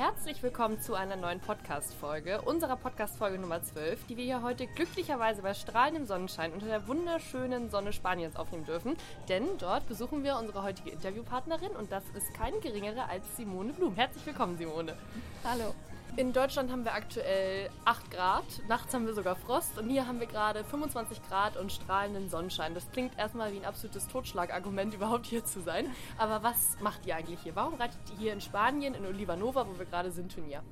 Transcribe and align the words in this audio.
Herzlich 0.00 0.42
willkommen 0.42 0.80
zu 0.80 0.94
einer 0.94 1.16
neuen 1.16 1.40
Podcast-Folge, 1.40 2.40
unserer 2.40 2.76
Podcast-Folge 2.76 3.38
Nummer 3.38 3.62
12, 3.62 4.06
die 4.06 4.16
wir 4.16 4.24
hier 4.24 4.42
heute 4.42 4.66
glücklicherweise 4.66 5.42
bei 5.42 5.52
strahlendem 5.52 6.06
Sonnenschein 6.06 6.54
unter 6.54 6.64
der 6.64 6.88
wunderschönen 6.88 7.68
Sonne 7.68 7.92
Spaniens 7.92 8.34
aufnehmen 8.34 8.64
dürfen. 8.64 8.96
Denn 9.28 9.44
dort 9.58 9.86
besuchen 9.88 10.24
wir 10.24 10.38
unsere 10.38 10.62
heutige 10.62 10.88
Interviewpartnerin 10.88 11.72
und 11.72 11.92
das 11.92 12.04
ist 12.16 12.32
keine 12.32 12.60
geringere 12.60 13.10
als 13.10 13.36
Simone 13.36 13.74
Blum. 13.74 13.94
Herzlich 13.94 14.24
willkommen, 14.24 14.56
Simone. 14.56 14.96
Hallo. 15.44 15.74
In 16.16 16.32
Deutschland 16.32 16.72
haben 16.72 16.84
wir 16.84 16.92
aktuell 16.92 17.70
8 17.84 18.10
Grad, 18.10 18.44
nachts 18.68 18.92
haben 18.92 19.06
wir 19.06 19.14
sogar 19.14 19.36
Frost 19.36 19.78
und 19.78 19.88
hier 19.88 20.06
haben 20.06 20.18
wir 20.18 20.26
gerade 20.26 20.64
25 20.64 21.20
Grad 21.28 21.56
und 21.56 21.70
strahlenden 21.70 22.28
Sonnenschein. 22.28 22.74
Das 22.74 22.90
klingt 22.90 23.16
erstmal 23.16 23.52
wie 23.52 23.58
ein 23.58 23.64
absolutes 23.64 24.08
Totschlagargument, 24.08 24.94
überhaupt 24.94 25.26
hier 25.26 25.44
zu 25.44 25.60
sein. 25.60 25.86
Aber 26.18 26.42
was 26.42 26.76
macht 26.80 27.06
ihr 27.06 27.16
eigentlich 27.16 27.40
hier? 27.40 27.54
Warum 27.54 27.74
reitet 27.74 27.98
ihr 28.12 28.18
hier 28.18 28.32
in 28.32 28.40
Spanien, 28.40 28.94
in 28.94 29.06
Olivanova, 29.06 29.66
wo 29.66 29.78
wir 29.78 29.86
gerade 29.86 30.10
sind, 30.10 30.34
Turnier? 30.34 30.62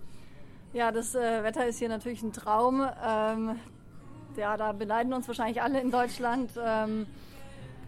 Ja, 0.72 0.90
das 0.90 1.14
äh, 1.14 1.42
Wetter 1.44 1.66
ist 1.66 1.78
hier 1.78 1.88
natürlich 1.88 2.22
ein 2.22 2.32
Traum. 2.32 2.86
Ähm, 3.02 3.58
ja, 4.36 4.56
da 4.56 4.72
beneiden 4.72 5.12
uns 5.12 5.28
wahrscheinlich 5.28 5.62
alle 5.62 5.80
in 5.80 5.90
Deutschland. 5.90 6.50
Ähm, 6.62 7.06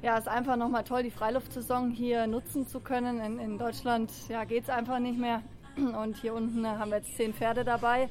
ja, 0.03 0.17
ist 0.17 0.29
einfach 0.29 0.57
nochmal 0.57 0.85
toll, 0.85 1.03
die 1.03 1.11
Freiluftsaison 1.11 1.91
hier 1.91 2.27
nutzen 2.27 2.67
zu 2.67 2.81
können. 2.81 3.21
In, 3.21 3.39
in 3.39 3.59
Deutschland 3.59 4.11
ja, 4.29 4.45
geht 4.45 4.65
es 4.65 4.71
einfach 4.71 4.99
nicht 4.99 5.19
mehr. 5.19 5.43
Und 5.77 6.17
hier 6.17 6.35
unten 6.35 6.67
haben 6.67 6.91
wir 6.91 6.99
jetzt 6.99 7.17
zehn 7.17 7.35
Pferde 7.35 7.65
dabei. 7.65 8.09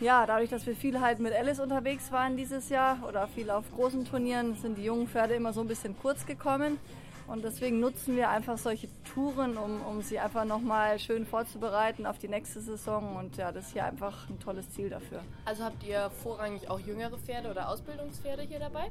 Ja, 0.00 0.26
dadurch, 0.26 0.50
dass 0.50 0.64
wir 0.66 0.76
viel 0.76 1.00
halt 1.00 1.18
mit 1.18 1.32
Alice 1.32 1.58
unterwegs 1.58 2.12
waren 2.12 2.36
dieses 2.36 2.68
Jahr 2.68 2.98
oder 3.08 3.26
viel 3.26 3.50
auf 3.50 3.64
großen 3.74 4.04
Turnieren, 4.04 4.54
sind 4.54 4.78
die 4.78 4.84
jungen 4.84 5.08
Pferde 5.08 5.34
immer 5.34 5.52
so 5.52 5.60
ein 5.60 5.66
bisschen 5.66 5.96
kurz 6.00 6.24
gekommen. 6.24 6.78
Und 7.28 7.44
deswegen 7.44 7.78
nutzen 7.78 8.16
wir 8.16 8.30
einfach 8.30 8.56
solche 8.56 8.88
Touren, 9.12 9.58
um, 9.58 9.82
um 9.82 10.00
sie 10.00 10.18
einfach 10.18 10.46
nochmal 10.46 10.98
schön 10.98 11.26
vorzubereiten 11.26 12.06
auf 12.06 12.18
die 12.18 12.28
nächste 12.28 12.60
Saison. 12.60 13.16
Und 13.16 13.36
ja, 13.36 13.52
das 13.52 13.66
ist 13.66 13.72
hier 13.74 13.84
einfach 13.84 14.28
ein 14.30 14.40
tolles 14.40 14.70
Ziel 14.70 14.88
dafür. 14.88 15.20
Also 15.44 15.64
habt 15.64 15.84
ihr 15.84 16.10
vorrangig 16.22 16.70
auch 16.70 16.80
jüngere 16.80 17.18
Pferde 17.18 17.50
oder 17.50 17.68
Ausbildungspferde 17.68 18.42
hier 18.42 18.58
dabei? 18.58 18.90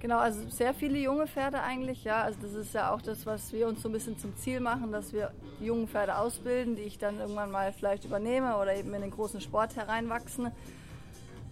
Genau, 0.00 0.18
also 0.18 0.48
sehr 0.48 0.74
viele 0.74 0.98
junge 0.98 1.28
Pferde 1.28 1.60
eigentlich, 1.60 2.02
ja. 2.02 2.22
Also 2.22 2.40
das 2.42 2.54
ist 2.54 2.74
ja 2.74 2.92
auch 2.92 3.02
das, 3.02 3.24
was 3.24 3.52
wir 3.52 3.68
uns 3.68 3.82
so 3.82 3.88
ein 3.88 3.92
bisschen 3.92 4.18
zum 4.18 4.36
Ziel 4.36 4.58
machen, 4.58 4.90
dass 4.90 5.12
wir 5.12 5.30
junge 5.60 5.86
Pferde 5.86 6.16
ausbilden, 6.16 6.74
die 6.74 6.82
ich 6.82 6.98
dann 6.98 7.20
irgendwann 7.20 7.52
mal 7.52 7.72
vielleicht 7.72 8.04
übernehme 8.04 8.56
oder 8.56 8.74
eben 8.74 8.92
in 8.94 9.02
den 9.02 9.10
großen 9.12 9.40
Sport 9.40 9.76
hereinwachsen. 9.76 10.50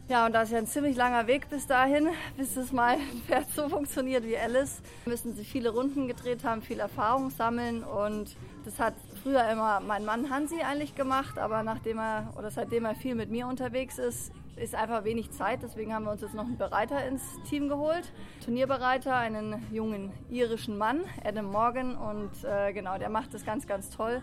Ja, 0.08 0.24
und 0.24 0.32
da 0.32 0.40
ist 0.40 0.52
ja 0.52 0.56
ein 0.56 0.66
ziemlich 0.66 0.96
langer 0.96 1.26
Weg 1.26 1.50
bis 1.50 1.66
dahin, 1.66 2.08
bis 2.38 2.56
es 2.56 2.72
mal 2.72 2.96
so 3.54 3.68
funktioniert 3.68 4.24
wie 4.24 4.38
Alice. 4.38 4.80
Müssen 5.04 5.34
sie 5.34 5.44
viele 5.44 5.68
Runden 5.68 6.08
gedreht 6.08 6.44
haben, 6.44 6.62
viel 6.62 6.80
Erfahrung 6.80 7.28
sammeln 7.28 7.84
und 7.84 8.34
das 8.64 8.80
hat 8.80 8.94
früher 9.22 9.46
immer 9.50 9.80
mein 9.80 10.06
Mann 10.06 10.30
Hansi 10.30 10.62
eigentlich 10.62 10.94
gemacht, 10.94 11.38
aber 11.38 11.62
nachdem 11.62 11.98
er 11.98 12.32
oder 12.38 12.50
seitdem 12.50 12.86
er 12.86 12.94
viel 12.94 13.16
mit 13.16 13.30
mir 13.30 13.48
unterwegs 13.48 13.98
ist, 13.98 14.32
ist 14.56 14.74
einfach 14.74 15.04
wenig 15.04 15.30
Zeit. 15.32 15.62
Deswegen 15.62 15.94
haben 15.94 16.06
wir 16.06 16.12
uns 16.12 16.22
jetzt 16.22 16.34
noch 16.34 16.47
einen 16.47 16.56
Bereiter 16.56 17.06
ins 17.06 17.22
Team 17.47 17.68
geholt. 17.68 18.10
Turnierbereiter, 18.42 19.14
einen 19.14 19.66
jungen 19.70 20.10
irischen 20.30 20.78
Mann, 20.78 21.02
Adam 21.22 21.52
Morgan. 21.52 21.97
Und 21.97 22.30
äh, 22.44 22.72
genau, 22.72 22.97
der 22.97 23.10
macht 23.10 23.34
das 23.34 23.44
ganz, 23.44 23.66
ganz 23.66 23.91
toll 23.91 24.22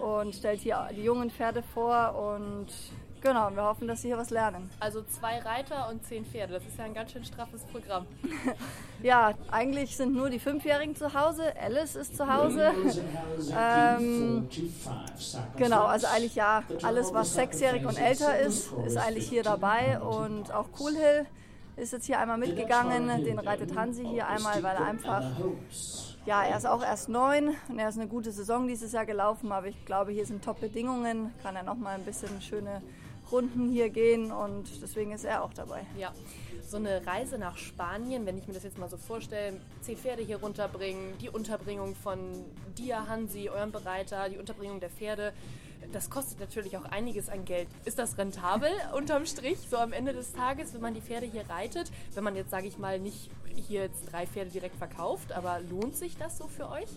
und 0.00 0.34
stellt 0.34 0.60
hier 0.60 0.88
die 0.96 1.02
jungen 1.02 1.30
Pferde 1.30 1.62
vor 1.62 2.14
und 2.34 2.66
Genau, 3.20 3.50
wir 3.54 3.64
hoffen, 3.64 3.88
dass 3.88 4.02
sie 4.02 4.08
hier 4.08 4.18
was 4.18 4.30
lernen. 4.30 4.70
Also 4.80 5.02
zwei 5.02 5.38
Reiter 5.38 5.88
und 5.90 6.04
zehn 6.04 6.24
Pferde, 6.24 6.54
das 6.54 6.64
ist 6.64 6.78
ja 6.78 6.84
ein 6.84 6.94
ganz 6.94 7.12
schön 7.12 7.24
straffes 7.24 7.62
Programm. 7.64 8.06
ja, 9.02 9.34
eigentlich 9.50 9.96
sind 9.96 10.14
nur 10.14 10.30
die 10.30 10.38
Fünfjährigen 10.38 10.94
zu 10.94 11.12
Hause, 11.14 11.42
Alice 11.60 11.96
ist 11.96 12.16
zu 12.16 12.32
Hause. 12.32 12.72
ähm, 13.58 14.48
genau, 15.56 15.84
also 15.84 16.06
eigentlich 16.06 16.36
ja, 16.36 16.62
alles 16.82 17.12
was 17.12 17.34
sechsjährig 17.34 17.84
und 17.86 17.98
älter 17.98 18.38
ist, 18.38 18.72
ist 18.86 18.96
eigentlich 18.96 19.28
hier 19.28 19.42
dabei 19.42 20.00
und 20.00 20.52
auch 20.52 20.68
Cool 20.78 20.94
Hill 20.94 21.26
ist 21.76 21.92
jetzt 21.92 22.06
hier 22.06 22.18
einmal 22.18 22.38
mitgegangen, 22.38 23.24
den 23.24 23.38
reitet 23.38 23.76
Hansi 23.76 24.04
hier 24.04 24.26
einmal, 24.26 24.62
weil 24.62 24.76
er 24.76 24.84
einfach 24.84 25.22
ja, 26.28 26.42
er 26.42 26.58
ist 26.58 26.66
auch 26.66 26.82
erst 26.82 27.08
neun 27.08 27.56
und 27.68 27.78
er 27.78 27.88
ist 27.88 27.98
eine 27.98 28.06
gute 28.06 28.32
Saison 28.32 28.68
dieses 28.68 28.92
Jahr 28.92 29.06
gelaufen, 29.06 29.50
aber 29.50 29.68
ich 29.68 29.86
glaube, 29.86 30.12
hier 30.12 30.26
sind 30.26 30.44
Top-Bedingungen, 30.44 31.32
kann 31.42 31.56
er 31.56 31.62
noch 31.62 31.76
mal 31.76 31.94
ein 31.94 32.04
bisschen 32.04 32.42
schöne 32.42 32.82
Runden 33.30 33.70
hier 33.70 33.90
gehen 33.90 34.32
und 34.32 34.82
deswegen 34.82 35.12
ist 35.12 35.24
er 35.24 35.42
auch 35.44 35.52
dabei. 35.52 35.86
Ja, 35.98 36.12
so 36.66 36.76
eine 36.76 37.06
Reise 37.06 37.38
nach 37.38 37.56
Spanien, 37.56 38.26
wenn 38.26 38.36
ich 38.36 38.46
mir 38.46 38.54
das 38.54 38.62
jetzt 38.62 38.78
mal 38.78 38.88
so 38.88 38.96
vorstelle, 38.96 39.60
zehn 39.80 39.96
Pferde 39.96 40.22
hier 40.22 40.38
runterbringen, 40.38 41.16
die 41.18 41.30
Unterbringung 41.30 41.94
von 41.94 42.44
dir, 42.76 43.08
Hansi, 43.08 43.48
eurem 43.48 43.72
Bereiter, 43.72 44.28
die 44.28 44.38
Unterbringung 44.38 44.80
der 44.80 44.90
Pferde, 44.90 45.32
das 45.92 46.10
kostet 46.10 46.40
natürlich 46.40 46.76
auch 46.76 46.84
einiges 46.84 47.28
an 47.28 47.44
Geld. 47.44 47.68
Ist 47.84 47.98
das 47.98 48.18
rentabel 48.18 48.70
unterm 48.96 49.26
Strich, 49.26 49.58
so 49.70 49.76
am 49.76 49.92
Ende 49.92 50.12
des 50.12 50.32
Tages, 50.32 50.74
wenn 50.74 50.80
man 50.80 50.94
die 50.94 51.00
Pferde 51.00 51.26
hier 51.26 51.48
reitet? 51.48 51.90
Wenn 52.14 52.24
man 52.24 52.36
jetzt, 52.36 52.50
sage 52.50 52.66
ich 52.66 52.78
mal, 52.78 52.98
nicht 52.98 53.30
hier 53.54 53.82
jetzt 53.82 54.12
drei 54.12 54.26
Pferde 54.26 54.50
direkt 54.50 54.76
verkauft, 54.76 55.32
aber 55.32 55.60
lohnt 55.60 55.96
sich 55.96 56.16
das 56.16 56.38
so 56.38 56.46
für 56.46 56.68
euch? 56.68 56.88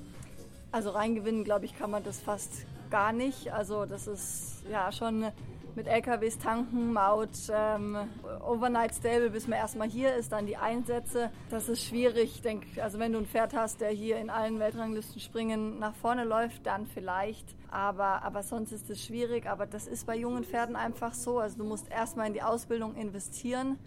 Also 0.72 0.92
reingewinnen, 0.92 1.44
glaube 1.44 1.66
ich, 1.66 1.78
kann 1.78 1.92
man 1.92 2.04
das 2.04 2.20
fast 2.20 2.66
gar 2.90 3.14
nicht. 3.14 3.52
Also 3.54 3.86
das 3.86 4.08
ist 4.08 4.64
ja 4.70 4.92
schon 4.92 5.32
mit 5.76 5.88
LKWs 5.88 6.38
tanken, 6.38 6.94
Maut, 6.94 7.30
ähm, 7.54 7.98
Overnight 8.46 8.94
Stable, 8.96 9.30
bis 9.30 9.48
man 9.48 9.60
erstmal 9.60 9.90
hier 9.90 10.16
ist, 10.16 10.32
dann 10.32 10.46
die 10.46 10.58
Einsätze. 10.58 11.32
Das 11.50 11.70
ist 11.70 11.84
schwierig. 11.84 12.42
Ich 12.44 12.84
also 12.84 13.00
wenn 13.00 13.14
du 13.14 13.20
ein 13.20 13.26
Pferd 13.26 13.54
hast, 13.54 13.82
der 13.82 13.90
hier 13.90 14.18
in 14.18 14.30
allen 14.30 14.60
Weltranglisten 14.60 15.20
springen 15.20 15.80
nach 15.80 15.96
vorne 15.96 16.24
läuft, 16.24 16.66
dann 16.66 16.86
vielleicht. 16.86 17.56
Aber, 17.70 18.24
aber 18.24 18.44
sonst 18.44 18.72
ist 18.72 18.90
es 18.90 19.04
schwierig. 19.06 19.48
Aber 19.48 19.66
das 19.66 19.88
ist 19.88 20.06
bei 20.06 20.16
jungen 20.16 20.44
Pferden 20.44 20.76
einfach 20.76 21.14
so. 21.14 21.40
Also 21.40 21.58
du 21.58 21.64
musst 21.64 21.90
erstmal 21.90 22.28
in 22.28 22.34
die 22.34 22.44
Ausbildung 22.44 22.96
investieren, 22.96 23.78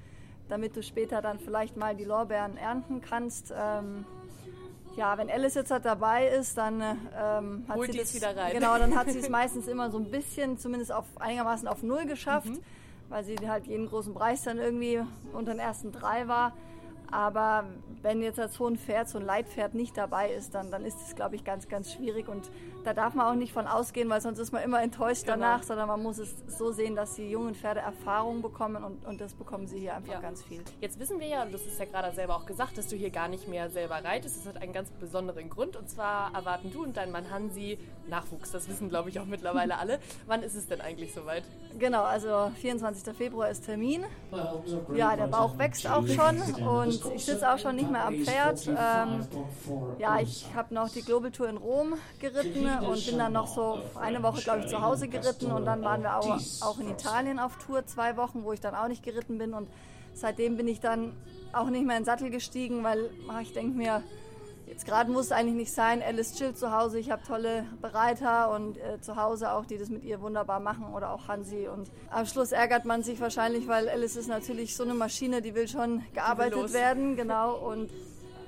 damit 0.48 0.76
du 0.76 0.82
später 0.82 1.22
dann 1.22 1.38
vielleicht 1.38 1.76
mal 1.76 1.94
die 1.94 2.04
Lorbeeren 2.04 2.56
ernten 2.56 3.00
kannst. 3.00 3.52
Ähm, 3.56 4.04
ja, 4.96 5.18
wenn 5.18 5.30
Alice 5.30 5.54
jetzt 5.54 5.70
halt 5.70 5.84
dabei 5.84 6.28
ist, 6.28 6.56
dann 6.56 6.80
ähm, 6.80 7.64
hat 7.68 7.76
Holt 7.76 7.92
sie 7.92 7.98
das 7.98 8.14
wieder 8.14 8.36
rein. 8.36 8.52
Genau, 8.52 8.78
dann 8.78 8.96
hat 8.96 9.10
sie 9.10 9.18
es 9.18 9.28
meistens 9.30 9.66
immer 9.66 9.90
so 9.90 9.98
ein 9.98 10.10
bisschen, 10.10 10.58
zumindest 10.58 10.92
auf 10.92 11.06
einigermaßen 11.18 11.66
auf 11.68 11.82
null 11.82 12.06
geschafft, 12.06 12.48
mhm. 12.48 12.60
weil 13.08 13.24
sie 13.24 13.36
halt 13.48 13.66
jeden 13.66 13.88
großen 13.88 14.14
Preis 14.14 14.42
dann 14.42 14.58
irgendwie 14.58 15.00
unter 15.32 15.52
den 15.52 15.60
ersten 15.60 15.92
drei 15.92 16.28
war. 16.28 16.52
Aber 17.10 17.64
wenn 18.02 18.22
jetzt 18.22 18.40
als 18.40 18.54
so 18.54 18.66
ein 18.66 18.76
Pferd, 18.76 19.08
so 19.08 19.18
ein 19.18 19.24
Leitpferd 19.24 19.74
nicht 19.74 19.96
dabei 19.96 20.30
ist, 20.30 20.54
dann, 20.54 20.70
dann 20.70 20.84
ist 20.84 20.98
es, 21.06 21.14
glaube 21.14 21.36
ich, 21.36 21.44
ganz, 21.44 21.68
ganz 21.68 21.92
schwierig. 21.92 22.28
Und 22.28 22.50
da 22.84 22.92
darf 22.92 23.14
man 23.14 23.26
auch 23.26 23.34
nicht 23.34 23.52
von 23.52 23.66
ausgehen, 23.66 24.08
weil 24.10 24.20
sonst 24.20 24.38
ist 24.38 24.52
man 24.52 24.62
immer 24.62 24.82
enttäuscht 24.82 25.24
genau. 25.24 25.36
danach, 25.36 25.62
sondern 25.62 25.88
man 25.88 26.02
muss 26.02 26.18
es 26.18 26.34
so 26.46 26.70
sehen, 26.70 26.94
dass 26.94 27.14
die 27.14 27.30
jungen 27.30 27.54
Pferde 27.54 27.80
Erfahrung 27.80 28.42
bekommen 28.42 28.84
und, 28.84 29.04
und 29.06 29.20
das 29.20 29.34
bekommen 29.34 29.66
sie 29.66 29.78
hier 29.78 29.94
einfach 29.94 30.14
ja. 30.14 30.20
ganz 30.20 30.42
viel. 30.42 30.62
Jetzt 30.80 30.98
wissen 30.98 31.18
wir 31.18 31.26
ja, 31.26 31.42
und 31.42 31.52
das 31.52 31.62
ist 31.66 31.78
ja 31.78 31.86
gerade 31.86 32.14
selber 32.14 32.36
auch 32.36 32.46
gesagt, 32.46 32.76
dass 32.76 32.88
du 32.88 32.96
hier 32.96 33.10
gar 33.10 33.28
nicht 33.28 33.48
mehr 33.48 33.70
selber 33.70 34.04
reitest. 34.04 34.38
Das 34.38 34.46
hat 34.46 34.62
einen 34.62 34.72
ganz 34.72 34.90
besonderen 34.90 35.48
Grund 35.48 35.76
und 35.76 35.88
zwar 35.88 36.34
erwarten 36.34 36.70
du 36.70 36.82
und 36.82 36.96
dein 36.96 37.10
Mann 37.10 37.30
Hansi 37.30 37.78
Nachwuchs. 38.08 38.52
Das 38.52 38.68
wissen, 38.68 38.90
glaube 38.90 39.08
ich, 39.08 39.18
auch 39.18 39.24
mittlerweile 39.24 39.78
alle. 39.78 39.98
Wann 40.26 40.42
ist 40.42 40.54
es 40.54 40.66
denn 40.66 40.80
eigentlich 40.80 41.14
soweit? 41.14 41.44
Genau, 41.78 42.02
also 42.02 42.52
24. 42.60 43.16
Februar 43.16 43.48
ist 43.48 43.64
Termin. 43.64 44.04
Ja, 44.94 45.16
der 45.16 45.26
Bauch 45.26 45.56
wächst 45.58 45.88
auch 45.88 46.06
schon 46.06 46.40
und 46.66 47.00
ich 47.14 47.24
sitze 47.24 47.50
auch 47.50 47.58
schon 47.58 47.76
nicht 47.76 47.90
mehr 47.90 48.04
am 48.06 48.14
Pferd. 48.14 48.66
Ähm, 48.68 49.26
ja, 49.98 50.20
ich 50.20 50.46
habe 50.54 50.74
noch 50.74 50.90
die 50.90 51.02
Global 51.02 51.30
Tour 51.30 51.48
in 51.48 51.56
Rom 51.56 51.94
geritten 52.20 52.73
und 52.80 53.06
bin 53.06 53.18
dann 53.18 53.32
noch 53.32 53.46
so 53.46 53.78
eine 54.00 54.22
Woche, 54.22 54.42
glaube 54.42 54.60
ich, 54.60 54.66
zu 54.66 54.80
Hause 54.80 55.08
geritten 55.08 55.50
und 55.52 55.64
dann 55.64 55.82
waren 55.82 56.02
wir 56.02 56.18
auch, 56.18 56.38
auch 56.60 56.78
in 56.78 56.90
Italien 56.90 57.38
auf 57.38 57.56
Tour 57.58 57.86
zwei 57.86 58.16
Wochen, 58.16 58.44
wo 58.44 58.52
ich 58.52 58.60
dann 58.60 58.74
auch 58.74 58.88
nicht 58.88 59.02
geritten 59.02 59.38
bin 59.38 59.54
und 59.54 59.68
seitdem 60.14 60.56
bin 60.56 60.68
ich 60.68 60.80
dann 60.80 61.12
auch 61.52 61.70
nicht 61.70 61.86
mehr 61.86 61.96
in 61.96 62.02
den 62.02 62.06
Sattel 62.06 62.30
gestiegen, 62.30 62.82
weil 62.82 63.10
ah, 63.28 63.40
ich 63.40 63.52
denke 63.52 63.76
mir, 63.76 64.02
jetzt 64.66 64.86
gerade 64.86 65.10
muss 65.10 65.26
es 65.26 65.32
eigentlich 65.32 65.56
nicht 65.56 65.72
sein. 65.72 66.02
Alice 66.02 66.34
chillt 66.34 66.58
zu 66.58 66.72
Hause, 66.72 66.98
ich 66.98 67.10
habe 67.10 67.22
tolle 67.26 67.66
Bereiter 67.80 68.50
und 68.50 68.78
äh, 68.78 69.00
zu 69.00 69.16
Hause 69.16 69.52
auch, 69.52 69.66
die 69.66 69.78
das 69.78 69.88
mit 69.88 70.04
ihr 70.04 70.20
wunderbar 70.20 70.60
machen 70.60 70.92
oder 70.94 71.10
auch 71.12 71.28
Hansi. 71.28 71.68
Und 71.68 71.90
am 72.10 72.26
Schluss 72.26 72.52
ärgert 72.52 72.84
man 72.84 73.02
sich 73.02 73.20
wahrscheinlich, 73.20 73.68
weil 73.68 73.88
Alice 73.88 74.16
ist 74.16 74.28
natürlich 74.28 74.76
so 74.76 74.84
eine 74.84 74.94
Maschine, 74.94 75.42
die 75.42 75.54
will 75.54 75.68
schon 75.68 76.02
gearbeitet 76.12 76.72
werden, 76.72 77.16
genau. 77.16 77.56
Und 77.56 77.90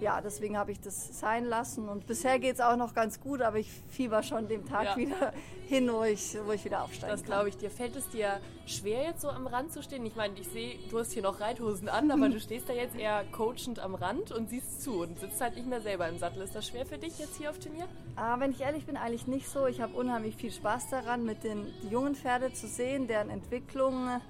ja, 0.00 0.20
deswegen 0.20 0.56
habe 0.56 0.72
ich 0.72 0.80
das 0.80 1.18
sein 1.18 1.44
lassen. 1.44 1.88
Und 1.88 2.06
bisher 2.06 2.38
geht 2.38 2.54
es 2.54 2.60
auch 2.60 2.76
noch 2.76 2.94
ganz 2.94 3.20
gut, 3.20 3.42
aber 3.42 3.58
ich 3.58 3.70
fieber 3.88 4.22
schon 4.22 4.48
dem 4.48 4.66
Tag 4.66 4.84
ja. 4.84 4.96
wieder 4.96 5.32
hin, 5.68 5.90
wo 5.92 6.02
ich, 6.02 6.36
wo 6.44 6.52
ich 6.52 6.64
wieder 6.64 6.82
aufsteige. 6.82 7.12
Das 7.12 7.24
glaube 7.24 7.48
ich 7.48 7.56
dir. 7.56 7.70
Fällt 7.70 7.96
es 7.96 8.08
dir 8.08 8.40
schwer, 8.66 9.04
jetzt 9.04 9.22
so 9.22 9.28
am 9.28 9.46
Rand 9.46 9.72
zu 9.72 9.82
stehen? 9.82 10.04
Ich 10.06 10.16
meine, 10.16 10.38
ich 10.38 10.48
sehe, 10.48 10.78
du 10.90 10.98
hast 10.98 11.12
hier 11.12 11.22
noch 11.22 11.40
Reithosen 11.40 11.88
an, 11.88 12.10
aber 12.10 12.28
du 12.28 12.40
stehst 12.46 12.68
da 12.68 12.72
jetzt 12.72 12.96
eher 12.96 13.24
coachend 13.32 13.78
am 13.78 13.94
Rand 13.94 14.32
und 14.32 14.48
siehst 14.48 14.82
zu 14.82 15.02
und 15.02 15.18
sitzt 15.18 15.40
halt 15.40 15.56
nicht 15.56 15.68
mehr 15.68 15.80
selber 15.80 16.08
im 16.08 16.18
Sattel. 16.18 16.42
Ist 16.42 16.54
das 16.54 16.66
schwer 16.66 16.86
für 16.86 16.98
dich 16.98 17.18
jetzt 17.18 17.36
hier 17.36 17.50
auf 17.50 17.58
Turnier? 17.58 17.86
Ah, 18.16 18.38
wenn 18.38 18.50
ich 18.50 18.60
ehrlich 18.60 18.86
bin, 18.86 18.96
eigentlich 18.96 19.26
nicht 19.26 19.48
so. 19.48 19.66
Ich 19.66 19.80
habe 19.80 19.94
unheimlich 19.94 20.36
viel 20.36 20.52
Spaß 20.52 20.90
daran, 20.90 21.24
mit 21.24 21.44
den 21.44 21.72
jungen 21.90 22.14
Pferden 22.14 22.54
zu 22.54 22.66
sehen, 22.66 23.06
deren 23.06 23.30
Entwicklung. 23.30 24.20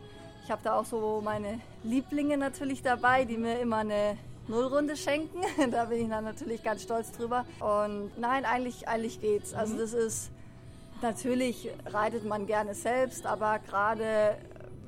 Ich 0.45 0.51
habe 0.51 0.63
da 0.63 0.79
auch 0.79 0.85
so 0.85 1.21
meine 1.25 1.61
Lieblinge 1.83 2.37
natürlich 2.37 2.81
dabei, 2.81 3.25
die 3.25 3.37
mir 3.37 3.59
immer 3.59 3.79
eine 3.79 4.17
Nullrunde 4.49 4.97
schenken. 4.97 5.41
da 5.71 5.87
bin 5.87 6.03
ich 6.03 6.09
dann 6.09 6.25
natürlich 6.25 6.63
ganz 6.63 6.83
stolz 6.83 7.13
drüber. 7.13 7.45
Und 7.61 8.19
nein, 8.19 8.45
eigentlich, 8.45 8.89
eigentlich 8.89 9.21
geht's. 9.21 9.55
Also 9.55 9.75
mhm. 9.75 9.79
das 9.79 9.93
ist, 9.93 10.31
natürlich 11.03 11.71
reitet 11.87 12.25
man 12.25 12.47
gerne 12.47 12.75
selbst, 12.75 13.27
aber 13.27 13.59
gerade 13.59 14.37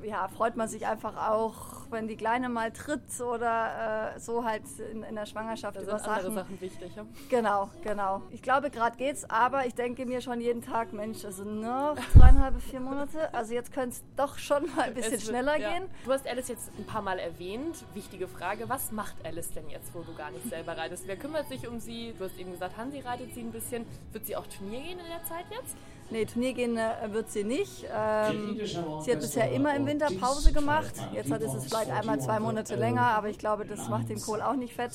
ja, 0.03 0.29
freut 0.29 0.57
man 0.57 0.69
sich 0.69 0.87
einfach 0.87 1.31
auch 1.31 1.78
wenn 1.91 2.09
die 2.09 2.17
Kleine 2.17 2.49
mal 2.49 2.73
tritt 2.73 3.21
oder 3.21 4.15
äh, 4.15 4.21
so 4.21 4.45
halt 4.45 4.63
in, 4.93 5.03
in, 5.03 5.15
der 5.15 5.27
Schwangerschaft 5.27 5.77
da 5.77 5.83
über 5.83 5.93
sind 5.93 6.01
Sachen. 6.01 6.13
andere 6.13 6.33
Sachen 6.33 6.61
wichtig. 6.61 6.97
Ja? 6.97 7.07
Genau, 7.29 7.71
genau. 7.83 8.23
Ich 8.31 8.43
glaube, 8.43 8.71
gerade 8.71 8.97
geht's, 8.97 9.29
aber 9.29 9.67
ich 9.67 9.75
denke 9.75 10.07
mir 10.07 10.21
schon 10.21 10.41
jeden 10.41 10.63
Tag, 10.63 10.93
Mensch, 10.93 11.25
also 11.25 11.45
noch 11.45 11.97
dreieinhalb, 12.15 12.61
vier 12.61 12.81
Monate. 12.81 13.33
Also 13.35 13.55
jetzt 13.55 13.73
könnte 13.73 13.97
es 13.97 14.03
doch 14.17 14.39
schon 14.39 14.65
mal 14.75 14.85
ein 14.85 14.95
bisschen 14.95 15.13
wird, 15.13 15.23
schneller 15.23 15.59
ja. 15.59 15.73
gehen. 15.73 15.89
Du 16.05 16.13
hast 16.13 16.27
Alice 16.27 16.49
jetzt 16.49 16.71
ein 16.79 16.87
paar 16.87 17.03
Mal 17.03 17.19
erwähnt. 17.19 17.85
Wichtige 17.95 18.29
Frage, 18.29 18.69
was 18.69 18.93
macht 18.93 19.17
Alice 19.25 19.53
denn 19.53 19.69
jetzt, 19.69 19.95
wo 19.95 20.03
du 20.03 20.15
gar 20.15 20.31
nicht 20.31 20.49
selber 20.49 20.77
reitest? 20.77 21.07
Wer 21.07 21.17
kümmert 21.17 21.49
sich 21.49 21.67
um 21.67 21.81
sie? 21.81 22.15
Du 22.19 22.25
hast 22.25 22.39
eben 22.39 22.53
gesagt, 22.53 22.77
Hansi 22.77 23.01
reitet 23.01 23.35
sie 23.35 23.41
ein 23.41 23.53
bisschen. 23.53 23.87
Wird 24.13 24.27
sie 24.27 24.37
auch 24.37 24.47
Turnier 24.47 24.81
gehen 24.81 24.99
in 24.99 25.07
der 25.07 25.25
Zeit 25.25 25.47
jetzt? 25.51 25.77
Nee, 26.11 26.25
Turnier 26.25 26.55
gehen 26.55 26.77
äh, 26.77 27.13
wird 27.13 27.31
sie 27.31 27.45
nicht. 27.45 27.85
Ähm, 27.95 28.59
sie 29.03 29.13
hat 29.13 29.21
bisher 29.21 29.53
immer 29.53 29.75
im 29.77 29.87
Winter 29.87 30.09
Pause 30.19 30.53
gemacht. 30.53 30.95
Jetzt 31.13 31.31
hat 31.31 31.43
es 31.43 31.53
vielleicht 31.65 31.91
einmal 31.91 32.19
zwei 32.21 32.41
Monate 32.41 32.77
länger, 32.77 33.03
aber 33.03 33.29
ich 33.29 33.39
glaube, 33.39 33.67
das 33.67 33.89
macht 33.89 34.09
den 34.09 34.21
Kohl 34.21 34.41
auch 34.41 34.57
nicht 34.57 34.75
fett. 34.75 34.93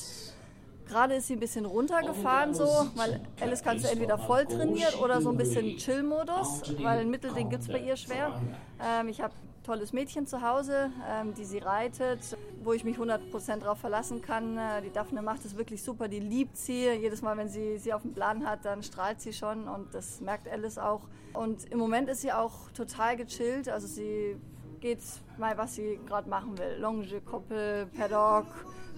Gerade 0.88 1.14
ist 1.14 1.28
sie 1.28 1.34
ein 1.34 1.40
bisschen 1.40 1.64
runtergefahren 1.64 2.52
so, 2.52 2.66
weil 2.94 3.20
Alice 3.40 3.62
kannst 3.62 3.84
du 3.84 3.88
entweder 3.88 4.18
voll 4.18 4.44
trainiert 4.44 5.00
oder 5.00 5.22
so 5.22 5.30
ein 5.30 5.36
bisschen 5.36 5.78
Chill-Modus, 5.78 6.74
weil 6.82 6.98
ein 7.00 7.10
Mittelding 7.10 7.48
gibt 7.48 7.62
es 7.62 7.68
bei 7.68 7.78
ihr 7.78 7.96
schwer. 7.96 8.38
Ähm, 8.82 9.08
ich 9.08 9.20
habe 9.22 9.32
tolles 9.64 9.92
Mädchen 9.92 10.26
zu 10.26 10.42
Hause, 10.42 10.90
ähm, 11.10 11.34
die 11.34 11.44
sie 11.44 11.58
reitet, 11.58 12.36
wo 12.62 12.72
ich 12.72 12.84
mich 12.84 12.98
100% 12.98 13.60
darauf 13.60 13.78
verlassen 13.78 14.22
kann. 14.22 14.56
Äh, 14.56 14.82
die 14.82 14.90
Daphne 14.90 15.22
macht 15.22 15.44
es 15.44 15.56
wirklich 15.56 15.82
super, 15.82 16.06
die 16.06 16.20
liebt 16.20 16.56
sie. 16.56 16.88
Jedes 16.90 17.22
Mal, 17.22 17.36
wenn 17.36 17.48
sie 17.48 17.78
sie 17.78 17.92
auf 17.92 18.02
dem 18.02 18.12
Plan 18.12 18.46
hat, 18.46 18.64
dann 18.64 18.82
strahlt 18.82 19.20
sie 19.20 19.32
schon 19.32 19.66
und 19.66 19.94
das 19.94 20.20
merkt 20.20 20.48
Alice 20.48 20.78
auch. 20.78 21.02
Und 21.32 21.64
im 21.72 21.78
Moment 21.78 22.08
ist 22.08 22.20
sie 22.20 22.32
auch 22.32 22.70
total 22.72 23.16
gechillt, 23.16 23.68
also 23.68 23.88
sie 23.88 24.36
geht 24.80 25.00
mal, 25.38 25.56
was 25.58 25.74
sie 25.74 25.98
gerade 26.06 26.28
machen 26.28 26.56
will. 26.58 26.76
Longe, 26.78 27.20
Koppel, 27.22 27.86
Paddock, 27.86 28.46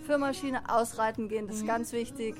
Führmaschine, 0.05 0.63
ausreiten 0.69 1.29
gehen, 1.29 1.47
das 1.47 1.57
ist 1.57 1.63
mhm. 1.63 1.69
ganz 1.69 1.93
wichtig 1.93 2.37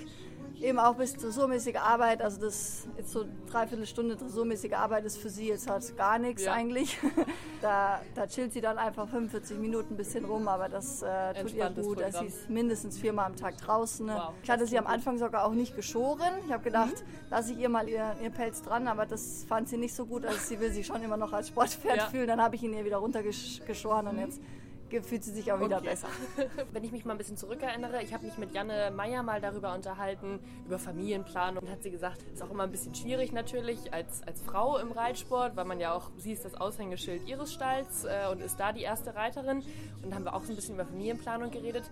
eben 0.61 0.79
auch 0.79 0.95
bis 0.95 1.15
dressurmäßige 1.15 1.77
Arbeit, 1.77 2.23
also 2.23 2.41
das 2.41 2.87
jetzt 2.97 3.11
so 3.11 3.25
dreiviertel 3.51 3.87
Stunde 3.87 4.17
dressurmäßige 4.17 4.73
Arbeit 4.73 5.05
ist 5.05 5.19
für 5.19 5.29
sie 5.29 5.49
jetzt 5.49 5.69
halt 5.69 5.97
gar 5.97 6.19
nichts 6.19 6.45
ja. 6.45 6.53
eigentlich. 6.53 6.99
da, 7.61 8.01
da 8.15 8.27
chillt 8.27 8.53
sie 8.53 8.61
dann 8.61 8.79
einfach 8.79 9.09
45 9.09 9.59
Minuten 9.59 9.95
ein 9.95 9.97
bisschen 9.97 10.25
rum, 10.25 10.49
aber 10.49 10.69
das 10.69 11.03
äh, 11.03 11.35
tut 11.35 11.55
ihr 11.55 11.71
gut. 11.71 12.03
Also 12.03 12.21
sie 12.21 12.27
ist 12.27 12.49
mindestens 12.49 12.99
viermal 12.99 13.27
am 13.27 13.37
Tag 13.37 13.59
draußen. 13.59 14.09
Wow, 14.09 14.33
ich 14.43 14.51
hatte 14.51 14.67
sie 14.67 14.79
am 14.79 14.87
Anfang 14.87 15.19
sogar 15.19 15.45
auch 15.45 15.53
nicht 15.53 15.77
geschoren. 15.77 16.33
Ich 16.47 16.53
habe 16.53 16.65
gedacht, 16.65 16.95
mhm. 16.95 17.31
lasse 17.31 17.53
ich 17.53 17.59
ihr 17.59 17.69
mal 17.69 17.89
ihr, 17.89 18.17
ihr, 18.23 18.31
Pelz 18.31 18.63
dran, 18.63 18.89
aber 18.89 19.07
das 19.07 19.45
fand 19.49 19.69
sie 19.69 19.77
nicht 19.77 19.95
so 19.95 20.07
gut. 20.07 20.25
Also 20.25 20.39
sie 20.39 20.61
will 20.61 20.73
sich 20.73 20.87
schon 20.87 21.03
immer 21.03 21.17
noch 21.17 21.33
als 21.33 21.49
Sportpferd 21.49 21.97
ja. 21.97 22.07
fühlen. 22.07 22.27
Dann 22.27 22.41
habe 22.41 22.57
ich 22.57 22.63
ihn 22.63 22.73
ihr 22.73 22.85
wieder 22.85 22.99
runtergeschoren 22.99 24.07
mhm. 24.07 24.11
und 24.11 24.19
jetzt 24.19 24.41
fühlt 24.91 25.25
sie 25.25 25.33
sich 25.33 25.53
auch 25.53 25.61
wieder 25.61 25.79
okay. 25.79 25.91
besser. 25.91 26.09
Wenn 26.73 26.85
ich 26.85 26.93
mich 26.93 27.05
mal 27.05 27.13
ein 27.13 27.19
bisschen 27.19 27.37
zurückerinnere, 27.37 28.03
ich 28.03 28.15
habe 28.15 28.25
mich 28.25 28.39
mit 28.39 28.53
Janne 28.53 28.91
Meyer 28.91 29.23
mal 29.23 29.41
darüber 29.41 29.75
unterhalten, 29.75 30.41
über 30.67 30.79
Familienplanung. 30.79 31.65
Und 31.65 31.71
hat 31.71 31.83
sie 31.83 31.91
gesagt, 31.91 32.23
ist 32.33 32.43
auch 32.43 32.51
immer 32.51 32.65
ein 32.65 32.71
bisschen 32.71 32.95
schwierig 32.95 33.33
natürlich 33.33 33.93
als, 33.93 34.23
als 34.27 34.41
Frau 34.43 34.79
im 34.79 34.93
Reitsport, 34.93 35.57
weil 35.57 35.65
man 35.65 35.81
ja 35.81 35.93
auch, 35.93 36.11
sie 36.19 36.33
ist 36.33 36.45
das 36.45 36.55
Aushängeschild 36.55 37.27
ihres 37.27 37.53
Stalls 37.53 38.05
äh, 38.05 38.29
und 38.31 38.41
ist 38.41 38.59
da 38.59 38.73
die 38.73 38.83
erste 38.83 39.15
Reiterin. 39.15 39.59
Und 39.59 40.05
dann 40.05 40.15
haben 40.15 40.25
wir 40.25 40.35
auch 40.35 40.45
so 40.45 40.53
ein 40.53 40.57
bisschen 40.57 40.75
über 40.75 40.85
Familienplanung 40.85 41.51
geredet. 41.51 41.91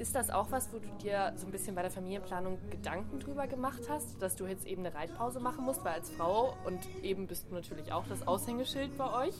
Ist 0.00 0.14
das 0.14 0.30
auch 0.30 0.50
was, 0.50 0.72
wo 0.72 0.78
du 0.78 0.88
dir 1.02 1.34
so 1.36 1.46
ein 1.46 1.52
bisschen 1.52 1.74
bei 1.74 1.82
der 1.82 1.90
Familienplanung 1.90 2.58
Gedanken 2.70 3.20
drüber 3.20 3.46
gemacht 3.46 3.82
hast, 3.90 4.20
dass 4.22 4.34
du 4.34 4.46
jetzt 4.46 4.66
eben 4.66 4.86
eine 4.86 4.94
Reitpause 4.94 5.40
machen 5.40 5.62
musst, 5.62 5.84
weil 5.84 5.92
als 5.92 6.08
Frau 6.08 6.54
und 6.64 6.78
eben 7.02 7.26
bist 7.26 7.50
du 7.50 7.54
natürlich 7.54 7.92
auch 7.92 8.04
das 8.08 8.26
Aushängeschild 8.26 8.96
bei 8.96 9.26
euch, 9.26 9.34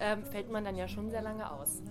ähm, 0.00 0.24
fällt 0.24 0.50
man 0.50 0.64
dann 0.64 0.74
ja 0.74 0.88
schon 0.88 1.10
sehr 1.10 1.20
lange 1.20 1.50
aus. 1.50 1.82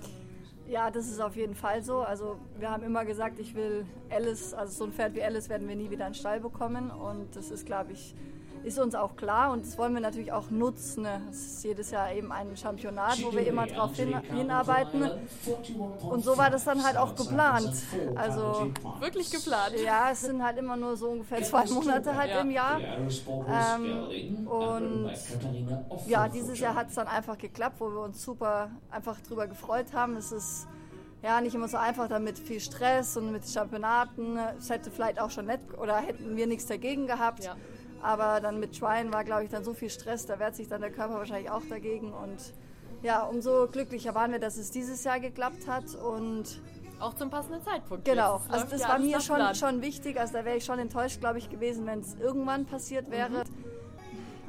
Ja, 0.68 0.90
das 0.90 1.08
ist 1.08 1.20
auf 1.20 1.36
jeden 1.36 1.54
Fall 1.54 1.84
so. 1.84 2.00
Also 2.00 2.38
wir 2.58 2.72
haben 2.72 2.84
immer 2.84 3.06
gesagt, 3.06 3.40
ich 3.40 3.54
will 3.54 3.86
Alice, 4.10 4.54
also 4.54 4.74
so 4.74 4.84
ein 4.86 4.92
Pferd 4.92 5.14
wie 5.14 5.22
Alice 5.22 5.48
werden 5.48 5.68
wir 5.68 5.76
nie 5.76 5.92
wieder 5.92 6.08
in 6.08 6.14
den 6.14 6.20
Stall 6.20 6.40
bekommen. 6.40 6.90
Und 6.90 7.36
das 7.36 7.52
ist, 7.52 7.66
glaube 7.68 7.92
ich, 7.92 8.16
ist 8.66 8.80
uns 8.80 8.96
auch 8.96 9.16
klar 9.16 9.52
und 9.52 9.66
das 9.66 9.78
wollen 9.78 9.94
wir 9.94 10.02
natürlich 10.02 10.32
auch 10.32 10.50
nutzen. 10.50 11.06
Es 11.30 11.38
ist 11.38 11.64
jedes 11.64 11.92
Jahr 11.92 12.12
eben 12.12 12.32
ein 12.32 12.58
Championat, 12.58 13.24
wo 13.24 13.32
wir 13.32 13.46
immer 13.46 13.68
darauf 13.68 13.96
hin, 13.96 14.20
hinarbeiten. 14.34 15.10
Und 16.02 16.24
so 16.24 16.36
war 16.38 16.50
das 16.50 16.66
dann 16.66 16.84
halt 16.84 16.98
auch 16.98 17.16
geplant. 17.16 17.72
Also 18.16 18.72
wirklich 19.00 19.30
geplant. 19.30 19.76
Ja, 19.84 20.10
es 20.12 20.22
sind 20.22 20.44
halt 20.44 20.58
immer 20.58 20.76
nur 20.76 20.98
so 20.98 21.10
ungefähr 21.10 21.44
zwei 21.44 21.66
Monate 21.66 22.16
halt 22.16 22.32
ja. 22.32 22.42
im 22.42 22.50
Jahr. 22.50 22.80
Ähm, 22.82 24.48
und 24.48 25.12
ja, 26.08 26.28
dieses 26.28 26.60
Jahr 26.60 26.74
hat 26.74 26.90
es 26.90 26.96
dann 26.96 27.08
einfach 27.08 27.38
geklappt, 27.38 27.76
wo 27.80 27.90
wir 27.92 28.02
uns 28.02 28.24
super 28.24 28.72
einfach 28.90 29.20
drüber 29.22 29.46
gefreut 29.48 29.94
haben. 29.94 30.16
Es 30.16 30.32
ist 30.32 30.68
ja, 31.22 31.42
nicht 31.42 31.56
immer 31.56 31.68
so 31.68 31.78
einfach, 31.78 32.08
damit 32.08 32.38
viel 32.38 32.60
Stress 32.60 33.18
und 33.18 33.32
mit 33.32 33.48
Championaten. 33.48 34.38
Es 34.60 34.70
hätte 34.70 34.92
vielleicht 34.92 35.20
auch 35.20 35.32
schon 35.32 35.48
nett 35.48 35.60
oder 35.78 35.98
hätten 35.98 36.36
wir 36.36 36.46
nichts 36.46 36.68
dagegen 36.68 37.08
gehabt. 37.08 37.44
Ja. 37.44 37.56
Aber 38.06 38.40
dann 38.40 38.60
mit 38.60 38.80
Tryen 38.80 39.12
war, 39.12 39.24
glaube 39.24 39.46
ich, 39.46 39.50
dann 39.50 39.64
so 39.64 39.74
viel 39.74 39.90
Stress, 39.90 40.28
da 40.28 40.38
wehrt 40.38 40.56
sich 40.56 40.68
dann 40.68 40.80
der 40.80 40.92
Körper 40.92 41.16
wahrscheinlich 41.16 41.50
auch 41.50 41.64
dagegen. 41.68 42.14
Und 42.14 42.54
ja, 43.02 43.24
umso 43.24 43.66
glücklicher 43.66 44.14
waren 44.14 44.32
wir, 44.32 44.38
dass 44.38 44.58
es 44.58 44.70
dieses 44.70 45.04
Jahr 45.04 45.20
geklappt 45.20 45.68
hat 45.68 45.96
und 45.96 46.62
auch 47.00 47.16
zum 47.16 47.32
passenden 47.32 47.64
Zeitpunkt. 47.64 48.06
Genau, 48.06 48.42
also 48.48 48.68
das 48.70 48.82
ja 48.82 48.90
war 48.90 49.00
mir 49.00 49.20
schon, 49.22 49.56
schon 49.56 49.82
wichtig. 49.82 50.20
Also 50.20 50.34
da 50.34 50.46
wäre 50.46 50.58
ich 50.58 50.66
schon 50.66 50.78
enttäuscht, 50.78 51.20
glaube 51.20 51.40
ich, 51.40 51.50
gewesen, 51.50 51.88
wenn 51.88 52.02
es 52.02 52.14
irgendwann 52.14 52.68
passiert 52.68 53.10
wäre. 53.10 53.30
Mhm. 53.30 53.44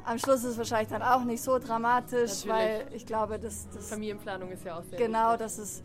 Am 0.05 0.19
Schluss 0.19 0.43
ist 0.43 0.51
es 0.51 0.57
wahrscheinlich 0.59 0.89
dann 0.89 1.01
auch 1.01 1.23
nicht 1.23 1.41
so 1.41 1.57
dramatisch, 1.57 2.45
Natürlich. 2.45 2.49
weil 2.49 2.87
ich 2.93 3.07
glaube, 3.07 3.39
dass 3.39 3.67
das 3.73 3.89
Familienplanung 3.89 4.51
ist 4.51 4.65
ja 4.65 4.77
auch 4.77 4.83
sehr 4.83 4.99
genau, 4.99 5.31
wichtig. 5.31 5.39
das 5.39 5.57
ist 5.57 5.83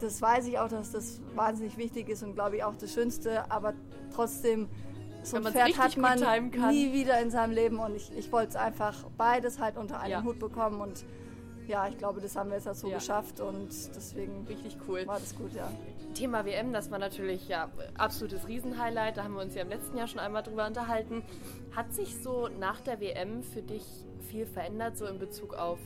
das 0.00 0.20
weiß 0.20 0.46
ich 0.46 0.58
auch, 0.58 0.68
dass 0.68 0.92
das 0.92 1.22
wahnsinnig 1.34 1.78
wichtig 1.78 2.10
ist 2.10 2.22
und 2.22 2.34
glaube 2.34 2.56
ich 2.56 2.64
auch 2.64 2.76
das 2.76 2.92
Schönste, 2.92 3.50
aber 3.50 3.72
trotzdem 4.14 4.68
so 5.26 5.36
ein 5.36 5.44
Pferd 5.44 5.78
hat 5.78 5.96
man 5.96 6.18
nie 6.70 6.92
wieder 6.92 7.20
in 7.20 7.30
seinem 7.30 7.52
Leben 7.52 7.78
und 7.78 7.96
ich, 7.96 8.10
ich 8.16 8.30
wollte 8.32 8.50
es 8.50 8.56
einfach 8.56 9.04
beides 9.16 9.58
halt 9.58 9.76
unter 9.76 10.00
einen 10.00 10.12
ja. 10.12 10.22
Hut 10.22 10.38
bekommen 10.38 10.80
und 10.80 11.04
ja, 11.66 11.88
ich 11.88 11.98
glaube, 11.98 12.20
das 12.20 12.36
haben 12.36 12.50
wir 12.50 12.56
jetzt 12.56 12.66
dazu 12.66 12.88
ja. 12.88 12.98
geschafft 12.98 13.40
und 13.40 13.68
deswegen 13.68 14.46
richtig 14.46 14.76
cool. 14.86 15.06
war 15.06 15.18
das 15.18 15.34
gut, 15.34 15.52
ja. 15.52 15.68
Thema 16.14 16.46
WM, 16.46 16.72
das 16.72 16.90
war 16.90 16.98
natürlich 16.98 17.48
ja 17.48 17.68
absolutes 17.98 18.46
Riesenhighlight, 18.46 19.16
da 19.16 19.24
haben 19.24 19.34
wir 19.34 19.42
uns 19.42 19.54
ja 19.54 19.62
im 19.62 19.68
letzten 19.68 19.98
Jahr 19.98 20.06
schon 20.06 20.20
einmal 20.20 20.42
drüber 20.42 20.66
unterhalten. 20.66 21.22
Hat 21.74 21.92
sich 21.92 22.16
so 22.22 22.48
nach 22.60 22.80
der 22.80 23.00
WM 23.00 23.42
für 23.42 23.62
dich 23.62 23.84
viel 24.30 24.46
verändert, 24.46 24.96
so 24.96 25.06
in 25.06 25.18
Bezug 25.18 25.54
auf 25.54 25.78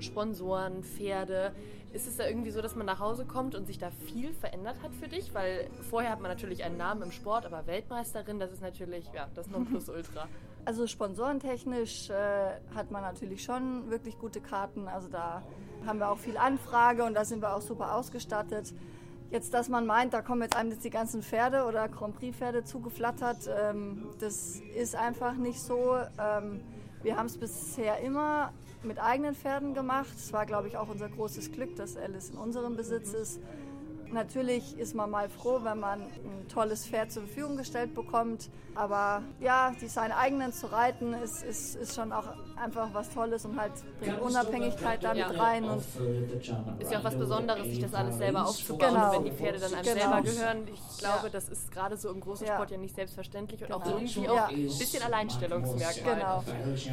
Sponsoren, 0.00 0.82
Pferde? 0.82 1.52
Ist 1.92 2.06
es 2.06 2.16
da 2.16 2.26
irgendwie 2.26 2.50
so, 2.50 2.60
dass 2.60 2.76
man 2.76 2.84
nach 2.84 3.00
Hause 3.00 3.24
kommt 3.24 3.54
und 3.54 3.66
sich 3.66 3.78
da 3.78 3.90
viel 3.90 4.32
verändert 4.34 4.76
hat 4.82 4.94
für 4.94 5.08
dich? 5.08 5.32
Weil 5.32 5.70
vorher 5.88 6.10
hat 6.10 6.20
man 6.20 6.30
natürlich 6.30 6.62
einen 6.64 6.76
Namen 6.76 7.02
im 7.02 7.12
Sport, 7.12 7.46
aber 7.46 7.66
Weltmeisterin, 7.66 8.38
das 8.38 8.52
ist 8.52 8.60
natürlich 8.60 9.10
ja, 9.14 9.28
das 9.34 9.48
Nonplusultra. 9.48 10.28
Also 10.64 10.86
sponsorentechnisch 10.86 12.10
äh, 12.10 12.50
hat 12.74 12.90
man 12.90 13.00
natürlich 13.00 13.42
schon 13.42 13.88
wirklich 13.88 14.18
gute 14.18 14.42
Karten. 14.42 14.86
Also 14.86 15.08
da 15.08 15.42
haben 15.86 15.98
wir 15.98 16.10
auch 16.10 16.18
viel 16.18 16.36
Anfrage 16.36 17.04
und 17.04 17.14
da 17.14 17.24
sind 17.24 17.40
wir 17.40 17.54
auch 17.54 17.62
super 17.62 17.94
ausgestattet. 17.94 18.74
Jetzt, 19.30 19.54
dass 19.54 19.70
man 19.70 19.86
meint, 19.86 20.12
da 20.12 20.20
kommen 20.20 20.42
jetzt 20.42 20.56
einem 20.56 20.70
jetzt 20.70 20.84
die 20.84 20.90
ganzen 20.90 21.22
Pferde 21.22 21.64
oder 21.64 21.88
Grand 21.88 22.16
Prix-Pferde 22.16 22.64
zugeflattert, 22.64 23.48
ähm, 23.48 24.08
das 24.20 24.60
ist 24.76 24.94
einfach 24.94 25.34
nicht 25.36 25.60
so. 25.60 25.96
Ähm, 26.18 26.60
wir 27.02 27.16
haben 27.16 27.26
es 27.26 27.38
bisher 27.38 27.98
immer 28.00 28.52
mit 28.82 28.98
eigenen 28.98 29.34
Pferden 29.34 29.74
gemacht. 29.74 30.12
Es 30.16 30.32
war, 30.32 30.46
glaube 30.46 30.68
ich, 30.68 30.76
auch 30.76 30.88
unser 30.88 31.08
großes 31.08 31.52
Glück, 31.52 31.76
dass 31.76 31.96
Alice 31.96 32.30
in 32.30 32.38
unserem 32.38 32.76
Besitz 32.76 33.12
ist. 33.12 33.40
Natürlich 34.12 34.78
ist 34.78 34.94
man 34.94 35.10
mal 35.10 35.28
froh, 35.28 35.60
wenn 35.62 35.80
man 35.80 36.00
ein 36.00 36.48
tolles 36.48 36.86
Pferd 36.86 37.12
zur 37.12 37.24
Verfügung 37.24 37.56
gestellt 37.56 37.94
bekommt. 37.94 38.50
Aber 38.74 39.22
ja, 39.40 39.72
die 39.80 39.88
seinen 39.88 40.12
eigenen 40.12 40.52
zu 40.52 40.70
reiten, 40.70 41.12
ist, 41.12 41.42
ist, 41.42 41.74
ist 41.74 41.96
schon 41.96 42.12
auch 42.12 42.26
einfach 42.62 42.88
was 42.92 43.10
Tolles 43.10 43.44
und 43.44 43.60
halt 43.60 43.72
bringt 44.00 44.20
Unabhängigkeit 44.20 45.02
da 45.02 45.14
mit 45.14 45.38
rein. 45.38 45.64
Und 45.64 45.82
ist 46.78 46.92
ja 46.92 47.00
auch 47.00 47.04
was 47.04 47.16
Besonderes, 47.16 47.64
sich 47.64 47.80
das 47.80 47.92
alles 47.92 48.18
selber 48.18 48.46
aufzubauen, 48.46 48.94
genau. 48.94 49.12
wenn 49.12 49.24
die 49.24 49.32
Pferde 49.32 49.58
dann 49.58 49.74
einem 49.74 49.82
genau. 49.82 49.96
selber 49.96 50.22
gehören. 50.22 50.68
Ich 50.72 50.98
glaube, 50.98 51.24
ja. 51.24 51.28
das 51.30 51.48
ist 51.48 51.72
gerade 51.72 51.96
so 51.96 52.08
im 52.10 52.20
großen 52.20 52.46
Sport 52.46 52.70
ja 52.70 52.76
nicht 52.76 52.94
selbstverständlich 52.94 53.62
und 53.62 53.66
genau. 53.66 53.80
auch 53.80 53.86
irgendwie 53.86 54.28
auch 54.28 54.48
ein 54.48 54.66
bisschen 54.66 55.02
Alleinstellungsmerkmal. 55.02 56.14
Genau. 56.14 56.44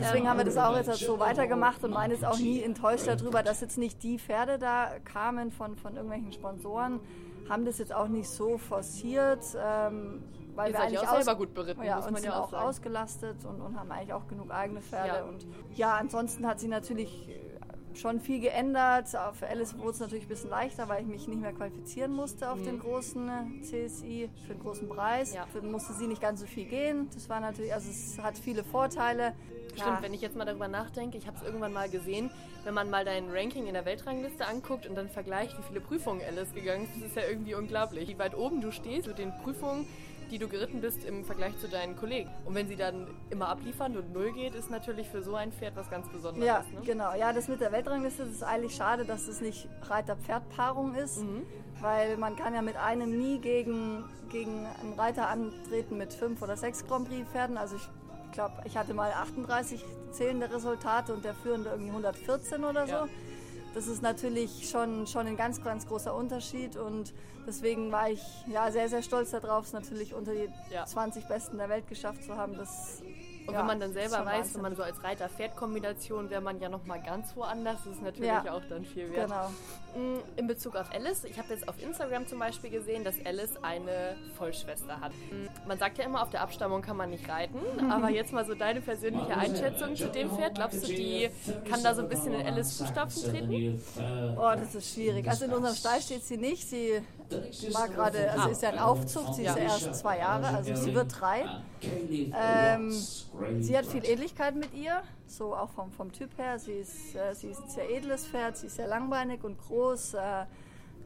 Deswegen 0.01 0.27
haben 0.27 0.37
wir 0.37 0.45
das 0.45 0.57
auch 0.57 0.75
jetzt 0.75 0.99
so 0.99 1.19
weitergemacht 1.19 1.83
und 1.83 1.91
meine 1.91 2.15
ist 2.15 2.25
auch 2.25 2.39
nie 2.39 2.63
enttäuscht 2.63 3.07
darüber, 3.07 3.43
dass 3.43 3.61
jetzt 3.61 3.77
nicht 3.77 4.01
die 4.01 4.17
Pferde 4.17 4.57
da 4.57 4.89
kamen 5.03 5.51
von, 5.51 5.75
von 5.75 5.95
irgendwelchen 5.95 6.31
Sponsoren, 6.31 6.99
haben 7.49 7.65
das 7.65 7.77
jetzt 7.77 7.93
auch 7.93 8.07
nicht 8.07 8.29
so 8.29 8.57
forciert. 8.57 9.43
Ähm, 9.57 10.23
weil 10.55 10.71
Ihr 10.71 10.77
wir 10.77 10.83
eigentlich 10.83 10.99
auch 10.99 11.15
selber 11.15 11.35
gut 11.35 11.53
beritten, 11.53 11.83
ja, 11.83 11.97
muss 11.97 12.11
man 12.11 12.23
ja 12.23 12.39
auch, 12.39 12.53
auch 12.53 12.61
ausgelastet 12.67 13.43
und, 13.43 13.59
und, 13.59 13.77
haben 13.77 13.91
eigentlich 13.91 14.13
auch 14.13 14.25
genug 14.27 14.51
eigene 14.51 14.81
Pferde. 14.81 15.19
Ja. 15.19 15.23
Und 15.25 15.45
ja, 15.75 15.95
ansonsten 15.95 16.47
hat 16.47 16.61
sie 16.61 16.69
natürlich 16.69 17.27
schon 17.97 18.19
viel 18.19 18.39
geändert. 18.39 19.09
Für 19.33 19.47
Alice 19.47 19.77
wurde 19.77 19.91
es 19.91 19.99
natürlich 19.99 20.25
ein 20.25 20.29
bisschen 20.29 20.49
leichter, 20.49 20.89
weil 20.89 21.01
ich 21.01 21.07
mich 21.07 21.27
nicht 21.27 21.41
mehr 21.41 21.53
qualifizieren 21.53 22.13
musste 22.13 22.49
auf 22.49 22.59
mhm. 22.59 22.65
den 22.65 22.79
großen 22.79 23.29
äh, 23.29 23.61
CSI 23.61 24.29
für 24.45 24.53
den 24.53 24.61
großen 24.61 24.89
Preis. 24.89 25.33
Ja. 25.33 25.45
Für 25.47 25.61
musste 25.61 25.93
sie 25.93 26.07
nicht 26.07 26.21
ganz 26.21 26.41
so 26.41 26.45
viel 26.45 26.65
gehen. 26.65 27.09
Das 27.13 27.29
war 27.29 27.39
natürlich, 27.39 27.73
also 27.73 27.89
es 27.89 28.19
hat 28.19 28.37
viele 28.37 28.63
Vorteile. 28.63 29.33
Stimmt, 29.75 30.01
wenn 30.01 30.13
ich 30.13 30.21
jetzt 30.21 30.35
mal 30.35 30.45
darüber 30.45 30.67
nachdenke, 30.67 31.17
ich 31.17 31.27
habe 31.27 31.37
es 31.37 31.43
irgendwann 31.43 31.73
mal 31.73 31.89
gesehen, 31.89 32.29
wenn 32.63 32.73
man 32.73 32.89
mal 32.89 33.05
dein 33.05 33.29
Ranking 33.31 33.67
in 33.67 33.73
der 33.73 33.85
Weltrangliste 33.85 34.45
anguckt 34.45 34.87
und 34.87 34.95
dann 34.95 35.09
vergleicht, 35.09 35.57
wie 35.57 35.63
viele 35.63 35.81
Prüfungen 35.81 36.21
Alice 36.27 36.53
gegangen 36.53 36.83
ist, 36.83 36.95
das 36.95 37.09
ist 37.09 37.15
ja 37.15 37.23
irgendwie 37.29 37.55
unglaublich. 37.55 38.09
Wie 38.09 38.17
weit 38.17 38.35
oben 38.35 38.61
du 38.61 38.71
stehst 38.71 39.07
mit 39.07 39.17
den 39.17 39.31
Prüfungen, 39.43 39.85
die 40.31 40.37
du 40.39 40.47
geritten 40.47 40.81
bist 40.81 41.05
im 41.05 41.23
Vergleich 41.23 41.57
zu 41.59 41.67
deinen 41.67 41.95
Kollegen. 41.95 42.29
Und 42.45 42.55
wenn 42.55 42.67
sie 42.67 42.75
dann 42.75 43.07
immer 43.29 43.49
abliefern 43.49 43.95
und 43.95 44.13
null 44.13 44.31
geht, 44.33 44.55
ist 44.55 44.71
natürlich 44.71 45.07
für 45.07 45.21
so 45.21 45.35
ein 45.35 45.51
Pferd 45.51 45.75
was 45.75 45.89
ganz 45.89 46.09
Besonderes. 46.09 46.45
Ja, 46.45 46.59
ne? 46.59 46.85
genau. 46.85 47.13
Ja, 47.15 47.33
das 47.33 47.47
mit 47.47 47.61
der 47.61 47.71
Weltrangliste 47.71 48.23
ist 48.23 48.43
eigentlich 48.43 48.75
schade, 48.75 49.05
dass 49.05 49.27
es 49.27 49.41
nicht 49.41 49.67
Reiter-Pferd-Paarung 49.83 50.95
ist, 50.95 51.21
mhm. 51.21 51.43
weil 51.81 52.17
man 52.17 52.35
kann 52.35 52.53
ja 52.53 52.61
mit 52.61 52.75
einem 52.75 53.17
nie 53.17 53.39
gegen, 53.39 54.03
gegen 54.31 54.65
einen 54.81 54.93
Reiter 54.97 55.29
antreten 55.29 55.97
mit 55.97 56.13
fünf 56.13 56.41
oder 56.41 56.57
sechs 56.57 56.85
Grand 56.87 57.07
Prix-Pferden. 57.07 57.57
Also 57.57 57.75
ich 57.75 57.87
glaube, 58.35 58.53
ich 58.65 58.77
hatte 58.77 58.93
mal 58.93 59.11
38 59.11 59.83
zählende 60.11 60.51
Resultate 60.53 61.13
und 61.13 61.25
der 61.25 61.33
führende 61.33 61.71
irgendwie 61.71 61.89
114 61.89 62.63
oder 62.63 62.85
so. 62.85 62.93
Ja. 62.93 63.07
Das 63.73 63.87
ist 63.87 64.01
natürlich 64.01 64.69
schon, 64.69 65.05
schon 65.07 65.27
ein 65.27 65.35
ganz, 65.35 65.61
ganz 65.61 65.85
großer 65.85 66.15
Unterschied 66.15 66.77
und 66.77 67.13
deswegen 67.45 67.91
war 67.91 68.09
ich 68.09 68.21
ja 68.47 68.71
sehr, 68.71 68.87
sehr 68.87 69.01
stolz 69.01 69.31
darauf, 69.31 69.65
es 69.65 69.73
natürlich 69.73 70.13
unter 70.13 70.33
die 70.33 70.49
ja. 70.71 70.85
20 70.85 71.27
Besten 71.27 71.57
der 71.57 71.67
Welt 71.67 71.87
geschafft 71.87 72.23
zu 72.23 72.37
haben. 72.37 72.55
Das 72.55 73.01
und 73.47 73.53
ja, 73.53 73.59
wenn 73.59 73.67
man 73.67 73.79
dann 73.79 73.93
selber 73.93 74.25
weiß, 74.25 74.55
wenn 74.55 74.61
man 74.61 74.75
so 74.75 74.81
als 74.81 75.03
Reiter-Pferd-Kombination 75.03 76.29
wäre 76.29 76.41
man 76.41 76.59
ja 76.59 76.69
nochmal 76.69 77.01
ganz 77.01 77.35
woanders, 77.35 77.77
das 77.85 77.95
ist 77.95 78.01
natürlich 78.01 78.27
ja, 78.27 78.51
auch 78.51 78.63
dann 78.69 78.83
viel 78.85 79.11
wert. 79.11 79.27
Genau. 79.27 79.51
In 80.35 80.47
Bezug 80.47 80.75
auf 80.75 80.91
Alice, 80.93 81.23
ich 81.23 81.37
habe 81.37 81.53
jetzt 81.53 81.69
auf 81.69 81.81
Instagram 81.81 82.27
zum 82.27 82.39
Beispiel 82.39 82.69
gesehen, 82.69 83.05
dass 83.05 83.15
Alice 83.25 83.55
eine 83.61 84.17
Vollschwester 84.37 84.99
hat. 84.99 85.13
Man 85.65 85.77
sagt 85.77 85.97
ja 85.97 86.03
immer, 86.03 86.21
auf 86.21 86.29
der 86.29 86.41
Abstammung 86.41 86.81
kann 86.81 86.97
man 86.97 87.09
nicht 87.09 87.29
reiten, 87.29 87.59
aber 87.89 88.09
jetzt 88.09 88.33
mal 88.33 88.45
so 88.45 88.55
deine 88.55 88.81
persönliche 88.81 89.37
Einschätzung 89.37 89.95
zu 89.95 90.09
dem 90.09 90.29
Pferd. 90.29 90.55
Glaubst 90.55 90.83
du, 90.83 90.87
die 90.87 91.29
kann 91.69 91.81
da 91.81 91.95
so 91.95 92.01
ein 92.01 92.09
bisschen 92.09 92.33
in 92.33 92.45
Alice 92.45 92.77
Fußstapfen 92.77 93.31
treten? 93.31 93.81
Oh, 94.37 94.51
das 94.53 94.75
ist 94.75 94.93
schwierig. 94.93 95.29
Also 95.29 95.45
in 95.45 95.53
unserem 95.53 95.75
Stall 95.75 96.01
steht 96.01 96.25
sie 96.25 96.37
nicht. 96.37 96.67
Sie 96.67 97.01
war 97.71 97.87
gerade, 97.87 98.29
also 98.31 98.49
ist 98.49 98.61
ja 98.61 98.69
ein 98.69 98.79
Aufzug, 98.79 99.33
sie 99.33 99.45
ist 99.45 99.55
ja 99.55 99.63
erst 99.63 99.95
zwei 99.95 100.17
Jahre, 100.17 100.47
also 100.47 100.75
sie 100.75 100.93
wird 100.93 101.07
drei. 101.21 101.45
Ähm, 101.81 102.91
sie 102.91 103.77
hat 103.77 103.85
viel 103.85 104.03
Ähnlichkeit 104.05 104.55
mit 104.55 104.73
ihr, 104.73 105.01
so 105.27 105.55
auch 105.55 105.69
vom, 105.69 105.91
vom 105.91 106.11
Typ 106.11 106.37
her. 106.37 106.59
Sie 106.59 106.73
ist, 106.73 107.15
äh, 107.15 107.33
sie 107.33 107.49
ist 107.49 107.61
ein 107.61 107.69
sehr 107.69 107.89
edles 107.89 108.27
Pferd, 108.27 108.57
sie 108.57 108.67
ist 108.67 108.75
sehr 108.75 108.87
langbeinig 108.87 109.43
und 109.43 109.57
groß. 109.57 110.15
Äh, 110.15 110.45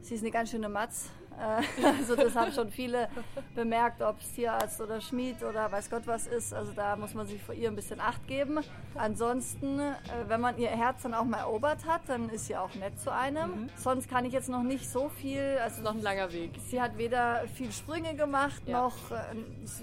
sie 0.00 0.14
ist 0.14 0.22
eine 0.22 0.30
ganz 0.30 0.50
schöne 0.50 0.68
Matz. 0.68 1.10
Äh, 1.38 1.84
also 1.98 2.16
das 2.16 2.34
haben 2.34 2.52
schon 2.52 2.70
viele 2.70 3.08
bemerkt, 3.54 4.02
ob 4.02 4.20
es 4.20 4.32
Tierarzt 4.32 4.80
oder 4.80 5.00
Schmied 5.00 5.42
oder 5.42 5.70
weiß 5.70 5.90
Gott 5.90 6.06
was 6.06 6.26
ist. 6.26 6.52
Also 6.52 6.72
da 6.72 6.96
muss 6.96 7.14
man 7.14 7.26
sich 7.26 7.42
vor 7.42 7.54
ihr 7.54 7.68
ein 7.68 7.76
bisschen 7.76 8.00
Acht 8.00 8.26
geben. 8.26 8.60
Ansonsten, 8.94 9.78
äh, 9.78 9.94
wenn 10.26 10.40
man 10.40 10.58
ihr 10.58 10.68
Herz 10.68 11.02
dann 11.02 11.14
auch 11.14 11.24
mal 11.24 11.38
erobert 11.38 11.86
hat, 11.86 12.02
dann 12.08 12.28
ist 12.30 12.46
sie 12.46 12.56
auch 12.56 12.74
nett 12.74 12.98
zu 13.00 13.12
einem. 13.12 13.62
Mhm. 13.62 13.70
Sonst 13.76 14.08
kann 14.08 14.24
ich 14.24 14.32
jetzt 14.32 14.48
noch 14.48 14.62
nicht 14.62 14.88
so 14.88 15.08
viel. 15.08 15.58
Also 15.62 15.82
noch 15.82 15.94
ein 15.94 16.02
langer 16.02 16.32
Weg. 16.32 16.52
Sie 16.68 16.80
hat 16.80 16.98
weder 16.98 17.42
viel 17.54 17.72
Sprünge 17.72 18.14
gemacht 18.14 18.62
ja. 18.66 18.82
noch. 18.82 19.10
Äh, 19.10 19.16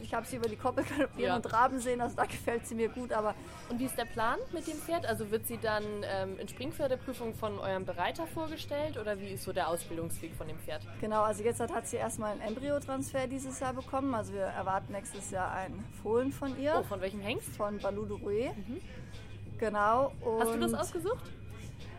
ich 0.01 0.13
habe 0.13 0.25
sie 0.25 0.37
über 0.37 0.49
die 0.49 0.57
Koppel 0.57 0.83
galoppieren 0.83 1.29
ja. 1.29 1.35
und 1.35 1.43
traben 1.43 1.79
sehen. 1.79 2.01
Also 2.01 2.15
da 2.15 2.25
gefällt 2.25 2.67
sie 2.67 2.75
mir 2.75 2.89
gut. 2.89 3.11
Aber 3.11 3.33
und 3.69 3.79
wie 3.79 3.85
ist 3.85 3.97
der 3.97 4.05
Plan 4.05 4.37
mit 4.53 4.67
dem 4.67 4.77
Pferd? 4.77 5.05
Also 5.05 5.29
wird 5.31 5.47
sie 5.47 5.57
dann 5.57 5.83
ähm, 6.03 6.39
in 6.39 6.47
Springpferdeprüfung 6.47 7.33
von 7.33 7.59
eurem 7.59 7.85
Bereiter 7.85 8.25
vorgestellt 8.27 8.97
oder 8.97 9.19
wie 9.19 9.29
ist 9.29 9.43
so 9.43 9.53
der 9.53 9.67
Ausbildungsweg 9.67 10.33
von 10.35 10.47
dem 10.47 10.57
Pferd? 10.59 10.81
Genau, 11.01 11.21
also 11.38 11.46
jetzt 11.48 11.60
hat, 11.60 11.72
hat 11.72 11.88
sie 11.88 11.98
erstmal 11.98 12.32
einen 12.32 12.41
Embryotransfer 12.41 13.27
dieses 13.27 13.60
Jahr 13.60 13.74
bekommen. 13.74 14.15
Also 14.15 14.34
wir 14.34 14.41
erwarten 14.41 14.91
nächstes 14.91 15.29
Jahr 15.29 15.51
einen 15.51 15.86
Fohlen 16.01 16.32
von 16.32 16.60
ihr. 16.60 16.77
Oh, 16.79 16.84
von 16.84 17.00
welchem 17.00 17.22
Hengst? 17.22 17.56
Von 17.56 17.77
Balou 17.77 18.06
de 18.06 18.17
Rouet. 18.17 18.58
Mhm. 18.58 18.82
Genau. 19.60 20.12
Hast 20.39 20.56
du 20.56 20.60
das 20.60 20.74
ausgesucht? 20.74 21.24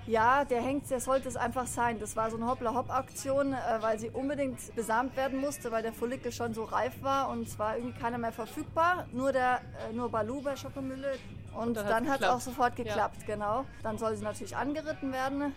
Ja, 0.08 0.44
der 0.44 0.60
Hengst, 0.60 0.90
der 0.90 0.98
sollte 0.98 1.28
es 1.28 1.36
einfach 1.36 1.68
sein. 1.68 2.00
Das 2.00 2.16
war 2.16 2.30
so 2.30 2.36
eine 2.36 2.48
Hoppla-Hopp-Aktion, 2.48 3.52
äh, 3.52 3.58
weil 3.80 4.00
sie 4.00 4.10
unbedingt 4.10 4.74
besamt 4.74 5.16
werden 5.16 5.38
musste, 5.38 5.70
weil 5.70 5.82
der 5.84 5.92
Follikel 5.92 6.32
schon 6.32 6.52
so 6.52 6.64
reif 6.64 7.00
war 7.02 7.28
und 7.28 7.46
es 7.46 7.60
war 7.60 7.76
irgendwie 7.76 7.96
keiner 7.96 8.18
mehr 8.18 8.32
verfügbar. 8.32 9.06
Nur 9.12 9.30
der, 9.30 9.60
äh, 9.88 9.92
nur 9.92 10.10
Balou 10.10 10.42
bei 10.42 10.56
Schokomülle. 10.56 11.12
Und, 11.54 11.68
und 11.68 11.76
dann 11.76 12.08
hat 12.08 12.22
es 12.22 12.26
auch 12.26 12.40
sofort 12.40 12.74
geklappt, 12.74 13.18
ja. 13.20 13.34
genau. 13.34 13.64
Dann 13.84 13.98
soll 13.98 14.16
sie 14.16 14.24
natürlich 14.24 14.56
angeritten 14.56 15.12
werden 15.12 15.54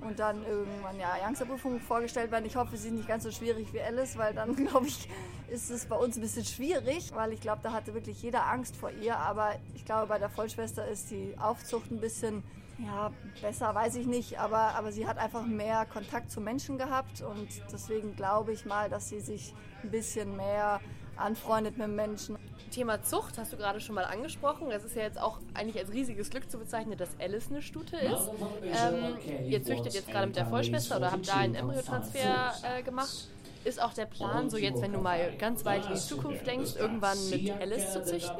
und 0.00 0.18
dann 0.18 0.44
irgendwann 0.44 0.98
ja 0.98 1.14
Youngsterprüfung 1.26 1.80
vorgestellt 1.80 2.30
werden. 2.30 2.44
Ich 2.44 2.56
hoffe, 2.56 2.76
sie 2.76 2.88
ist 2.88 2.94
nicht 2.94 3.08
ganz 3.08 3.24
so 3.24 3.30
schwierig 3.30 3.72
wie 3.72 3.80
Alice, 3.80 4.16
weil 4.16 4.34
dann 4.34 4.54
glaube 4.66 4.86
ich, 4.86 5.08
ist 5.48 5.70
es 5.70 5.86
bei 5.86 5.96
uns 5.96 6.16
ein 6.16 6.20
bisschen 6.20 6.44
schwierig, 6.44 7.12
weil 7.14 7.32
ich 7.32 7.40
glaube, 7.40 7.60
da 7.62 7.72
hatte 7.72 7.94
wirklich 7.94 8.22
jeder 8.22 8.46
Angst 8.46 8.76
vor 8.76 8.90
ihr. 8.90 9.16
Aber 9.18 9.54
ich 9.74 9.84
glaube, 9.84 10.06
bei 10.06 10.18
der 10.18 10.30
Vollschwester 10.30 10.86
ist 10.86 11.10
die 11.10 11.34
Aufzucht 11.38 11.90
ein 11.90 12.00
bisschen 12.00 12.42
ja, 12.78 13.10
besser 13.42 13.74
weiß 13.74 13.96
ich 13.96 14.06
nicht, 14.06 14.38
aber, 14.38 14.76
aber 14.76 14.92
sie 14.92 15.06
hat 15.08 15.18
einfach 15.18 15.44
mehr 15.44 15.84
Kontakt 15.84 16.30
zu 16.30 16.40
Menschen 16.40 16.78
gehabt 16.78 17.22
und 17.22 17.48
deswegen 17.72 18.14
glaube 18.14 18.52
ich 18.52 18.66
mal, 18.66 18.88
dass 18.88 19.08
sie 19.08 19.20
sich 19.20 19.52
ein 19.82 19.90
bisschen 19.90 20.36
mehr 20.36 20.80
anfreundet 21.18 21.78
mit 21.78 21.88
Menschen. 21.88 22.36
Thema 22.70 23.02
Zucht 23.02 23.38
hast 23.38 23.52
du 23.52 23.56
gerade 23.56 23.80
schon 23.80 23.94
mal 23.94 24.04
angesprochen. 24.04 24.70
Es 24.70 24.84
ist 24.84 24.94
ja 24.94 25.02
jetzt 25.02 25.20
auch 25.20 25.38
eigentlich 25.54 25.78
als 25.78 25.92
riesiges 25.92 26.30
Glück 26.30 26.50
zu 26.50 26.58
bezeichnen, 26.58 26.96
dass 26.98 27.08
Alice 27.18 27.48
eine 27.50 27.62
Stute 27.62 27.96
ist. 27.96 28.30
Ähm, 28.62 29.16
ihr 29.46 29.62
züchtet 29.62 29.94
jetzt 29.94 30.08
gerade 30.08 30.26
mit 30.26 30.36
der 30.36 30.46
Vollschwester 30.46 30.98
oder 30.98 31.10
habt 31.10 31.28
da 31.28 31.36
einen 31.36 31.54
Embryotransfer 31.54 32.54
äh, 32.62 32.82
gemacht. 32.82 33.28
Ist 33.64 33.82
auch 33.82 33.92
der 33.92 34.06
Plan, 34.06 34.48
so 34.48 34.56
jetzt, 34.56 34.80
wenn 34.80 34.92
du 34.92 34.98
mal 35.00 35.36
ganz 35.36 35.64
weit 35.64 35.86
in 35.86 35.94
die 35.94 36.00
Zukunft 36.00 36.46
denkst, 36.46 36.76
irgendwann 36.76 37.18
mit 37.30 37.50
Alice 37.50 37.92
zu 37.92 38.02
züchten? 38.02 38.36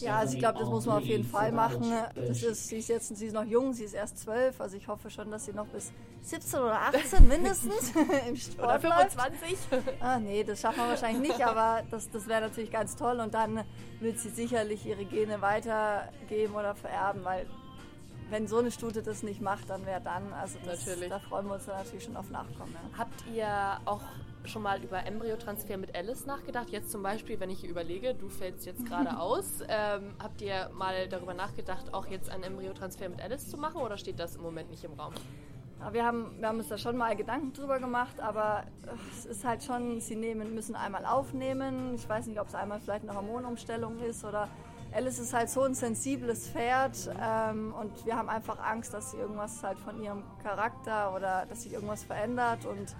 Ja, 0.00 0.18
also 0.18 0.34
ich 0.34 0.38
glaube, 0.38 0.58
das 0.58 0.68
muss 0.68 0.86
man 0.86 0.98
auf 0.98 1.04
jeden 1.04 1.24
Fall 1.24 1.52
machen. 1.52 1.92
Das 2.14 2.42
ist, 2.42 2.68
sie 2.68 2.78
ist 2.78 2.88
jetzt 2.88 3.14
sie 3.16 3.26
ist 3.26 3.34
noch 3.34 3.44
jung, 3.44 3.72
sie 3.72 3.84
ist 3.84 3.94
erst 3.94 4.18
zwölf, 4.18 4.60
also 4.60 4.76
ich 4.76 4.88
hoffe 4.88 5.10
schon, 5.10 5.30
dass 5.30 5.44
sie 5.44 5.52
noch 5.52 5.66
bis 5.66 5.92
17 6.22 6.60
oder 6.60 6.80
18 6.80 7.28
mindestens 7.28 7.92
im 8.28 8.36
Sport 8.36 8.68
Oder 8.68 8.80
25? 8.80 9.58
Ah, 10.00 10.18
nee, 10.18 10.44
das 10.44 10.60
schaffen 10.60 10.78
wir 10.78 10.88
wahrscheinlich 10.88 11.30
nicht, 11.30 11.44
aber 11.44 11.82
das, 11.90 12.10
das 12.10 12.26
wäre 12.26 12.42
natürlich 12.42 12.70
ganz 12.70 12.96
toll 12.96 13.20
und 13.20 13.34
dann 13.34 13.64
wird 14.00 14.18
sie 14.18 14.30
sicherlich 14.30 14.86
ihre 14.86 15.04
Gene 15.04 15.40
weitergeben 15.40 16.54
oder 16.54 16.74
vererben, 16.74 17.24
weil 17.24 17.46
wenn 18.30 18.46
so 18.46 18.58
eine 18.58 18.70
Stute 18.70 19.02
das 19.02 19.22
nicht 19.22 19.40
macht, 19.40 19.70
dann 19.70 19.86
wäre 19.86 20.00
dann, 20.00 20.32
also 20.32 20.58
das, 20.64 20.84
da 20.84 21.18
freuen 21.18 21.46
wir 21.46 21.54
uns 21.54 21.66
dann 21.66 21.76
natürlich 21.76 22.04
schon 22.04 22.16
auf 22.16 22.30
Nachkommen. 22.30 22.74
Ja. 22.74 22.98
Habt 22.98 23.26
ihr 23.34 23.80
auch 23.86 24.02
schon 24.48 24.62
mal 24.62 24.82
über 24.82 25.04
Embryotransfer 25.06 25.76
mit 25.76 25.96
Alice 25.96 26.26
nachgedacht? 26.26 26.70
Jetzt 26.70 26.90
zum 26.90 27.02
Beispiel, 27.02 27.38
wenn 27.40 27.50
ich 27.50 27.64
überlege, 27.64 28.14
du 28.14 28.28
fällst 28.28 28.66
jetzt 28.66 28.86
gerade 28.86 29.18
aus, 29.20 29.60
ähm, 29.68 30.14
habt 30.18 30.40
ihr 30.40 30.70
mal 30.72 31.08
darüber 31.08 31.34
nachgedacht, 31.34 31.94
auch 31.94 32.06
jetzt 32.06 32.30
einen 32.30 32.44
Embryotransfer 32.44 33.08
mit 33.08 33.20
Alice 33.20 33.48
zu 33.48 33.56
machen 33.56 33.80
oder 33.80 33.96
steht 33.96 34.18
das 34.18 34.36
im 34.36 34.42
Moment 34.42 34.70
nicht 34.70 34.84
im 34.84 34.94
Raum? 34.94 35.14
Ja, 35.80 35.92
wir, 35.92 36.04
haben, 36.04 36.34
wir 36.38 36.48
haben 36.48 36.58
uns 36.58 36.68
da 36.68 36.76
schon 36.76 36.96
mal 36.96 37.14
Gedanken 37.14 37.52
drüber 37.52 37.78
gemacht, 37.78 38.18
aber 38.18 38.64
es 39.12 39.26
ist 39.26 39.44
halt 39.44 39.62
schon, 39.62 40.00
sie 40.00 40.16
nehmen, 40.16 40.54
müssen 40.54 40.74
einmal 40.74 41.04
aufnehmen. 41.06 41.94
Ich 41.94 42.08
weiß 42.08 42.26
nicht, 42.26 42.40
ob 42.40 42.48
es 42.48 42.54
einmal 42.54 42.80
vielleicht 42.80 43.08
eine 43.08 43.14
Hormonumstellung 43.14 43.98
ist 44.00 44.24
oder 44.24 44.48
Alice 44.92 45.18
ist 45.18 45.34
halt 45.34 45.50
so 45.50 45.62
ein 45.62 45.74
sensibles 45.74 46.48
Pferd 46.48 47.10
ähm, 47.20 47.74
und 47.78 48.06
wir 48.06 48.16
haben 48.16 48.28
einfach 48.28 48.58
Angst, 48.58 48.94
dass 48.94 49.10
sie 49.10 49.18
irgendwas 49.18 49.62
halt 49.62 49.78
von 49.78 50.02
ihrem 50.02 50.24
Charakter 50.42 51.14
oder 51.14 51.44
dass 51.46 51.62
sich 51.62 51.74
irgendwas 51.74 52.04
verändert 52.04 52.64
und 52.64 52.96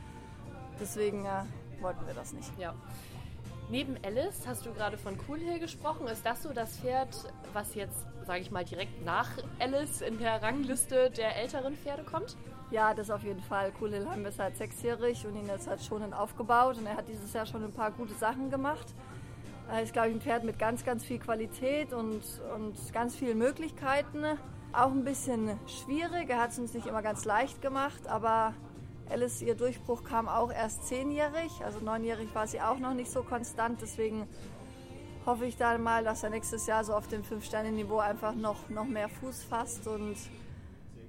deswegen 0.80 1.24
äh, 1.24 1.42
wollten 1.80 2.06
wir 2.06 2.14
das 2.14 2.32
nicht. 2.32 2.50
Ja. 2.58 2.74
Neben 3.70 3.96
Alice 4.02 4.46
hast 4.46 4.64
du 4.64 4.72
gerade 4.72 4.96
von 4.96 5.18
Coolhill 5.18 5.58
gesprochen. 5.58 6.06
Ist 6.06 6.24
das 6.24 6.42
so 6.42 6.52
das 6.54 6.78
Pferd, 6.78 7.14
was 7.52 7.74
jetzt, 7.74 8.06
sage 8.26 8.40
ich 8.40 8.50
mal, 8.50 8.64
direkt 8.64 9.04
nach 9.04 9.28
Alice 9.58 10.00
in 10.00 10.18
der 10.18 10.42
Rangliste 10.42 11.10
der 11.10 11.36
älteren 11.36 11.76
Pferde 11.76 12.02
kommt? 12.02 12.36
Ja, 12.70 12.94
das 12.94 13.10
auf 13.10 13.22
jeden 13.22 13.42
Fall. 13.42 13.72
Coolhill 13.72 14.08
haben 14.08 14.24
wir 14.24 14.32
seit 14.32 14.56
sechsjährig 14.56 15.26
und 15.26 15.36
ihn 15.36 15.46
jetzt 15.46 15.68
halt 15.68 15.82
schon 15.82 16.12
aufgebaut 16.14 16.78
und 16.78 16.86
er 16.86 16.96
hat 16.96 17.08
dieses 17.08 17.32
Jahr 17.32 17.44
schon 17.44 17.62
ein 17.62 17.72
paar 17.72 17.90
gute 17.90 18.14
Sachen 18.14 18.50
gemacht. 18.50 18.86
Er 19.70 19.82
ist, 19.82 19.92
glaube 19.92 20.08
ich, 20.08 20.14
ein 20.14 20.20
Pferd 20.22 20.44
mit 20.44 20.58
ganz, 20.58 20.82
ganz 20.84 21.04
viel 21.04 21.18
Qualität 21.18 21.92
und, 21.92 22.22
und 22.54 22.92
ganz 22.94 23.16
vielen 23.16 23.36
Möglichkeiten. 23.36 24.24
Auch 24.72 24.90
ein 24.90 25.04
bisschen 25.04 25.58
schwierig. 25.66 26.30
Er 26.30 26.40
hat 26.40 26.50
es 26.52 26.58
uns 26.58 26.72
nicht 26.72 26.86
immer 26.86 27.02
ganz 27.02 27.26
leicht 27.26 27.60
gemacht, 27.60 28.06
aber 28.06 28.54
Alice, 29.10 29.40
ihr 29.40 29.54
Durchbruch 29.54 30.04
kam 30.04 30.28
auch 30.28 30.52
erst 30.52 30.86
zehnjährig. 30.86 31.64
Also 31.64 31.80
neunjährig 31.80 32.34
war 32.34 32.46
sie 32.46 32.60
auch 32.60 32.78
noch 32.78 32.94
nicht 32.94 33.10
so 33.10 33.22
konstant. 33.22 33.80
Deswegen 33.80 34.28
hoffe 35.24 35.46
ich 35.46 35.56
da 35.56 35.76
mal, 35.78 36.04
dass 36.04 36.22
er 36.22 36.30
nächstes 36.30 36.66
Jahr 36.66 36.84
so 36.84 36.94
auf 36.94 37.08
dem 37.08 37.24
Fünf-Sterne-Niveau 37.24 37.98
einfach 37.98 38.34
noch, 38.34 38.68
noch 38.68 38.86
mehr 38.86 39.08
Fuß 39.08 39.44
fasst 39.44 39.86
und 39.86 40.16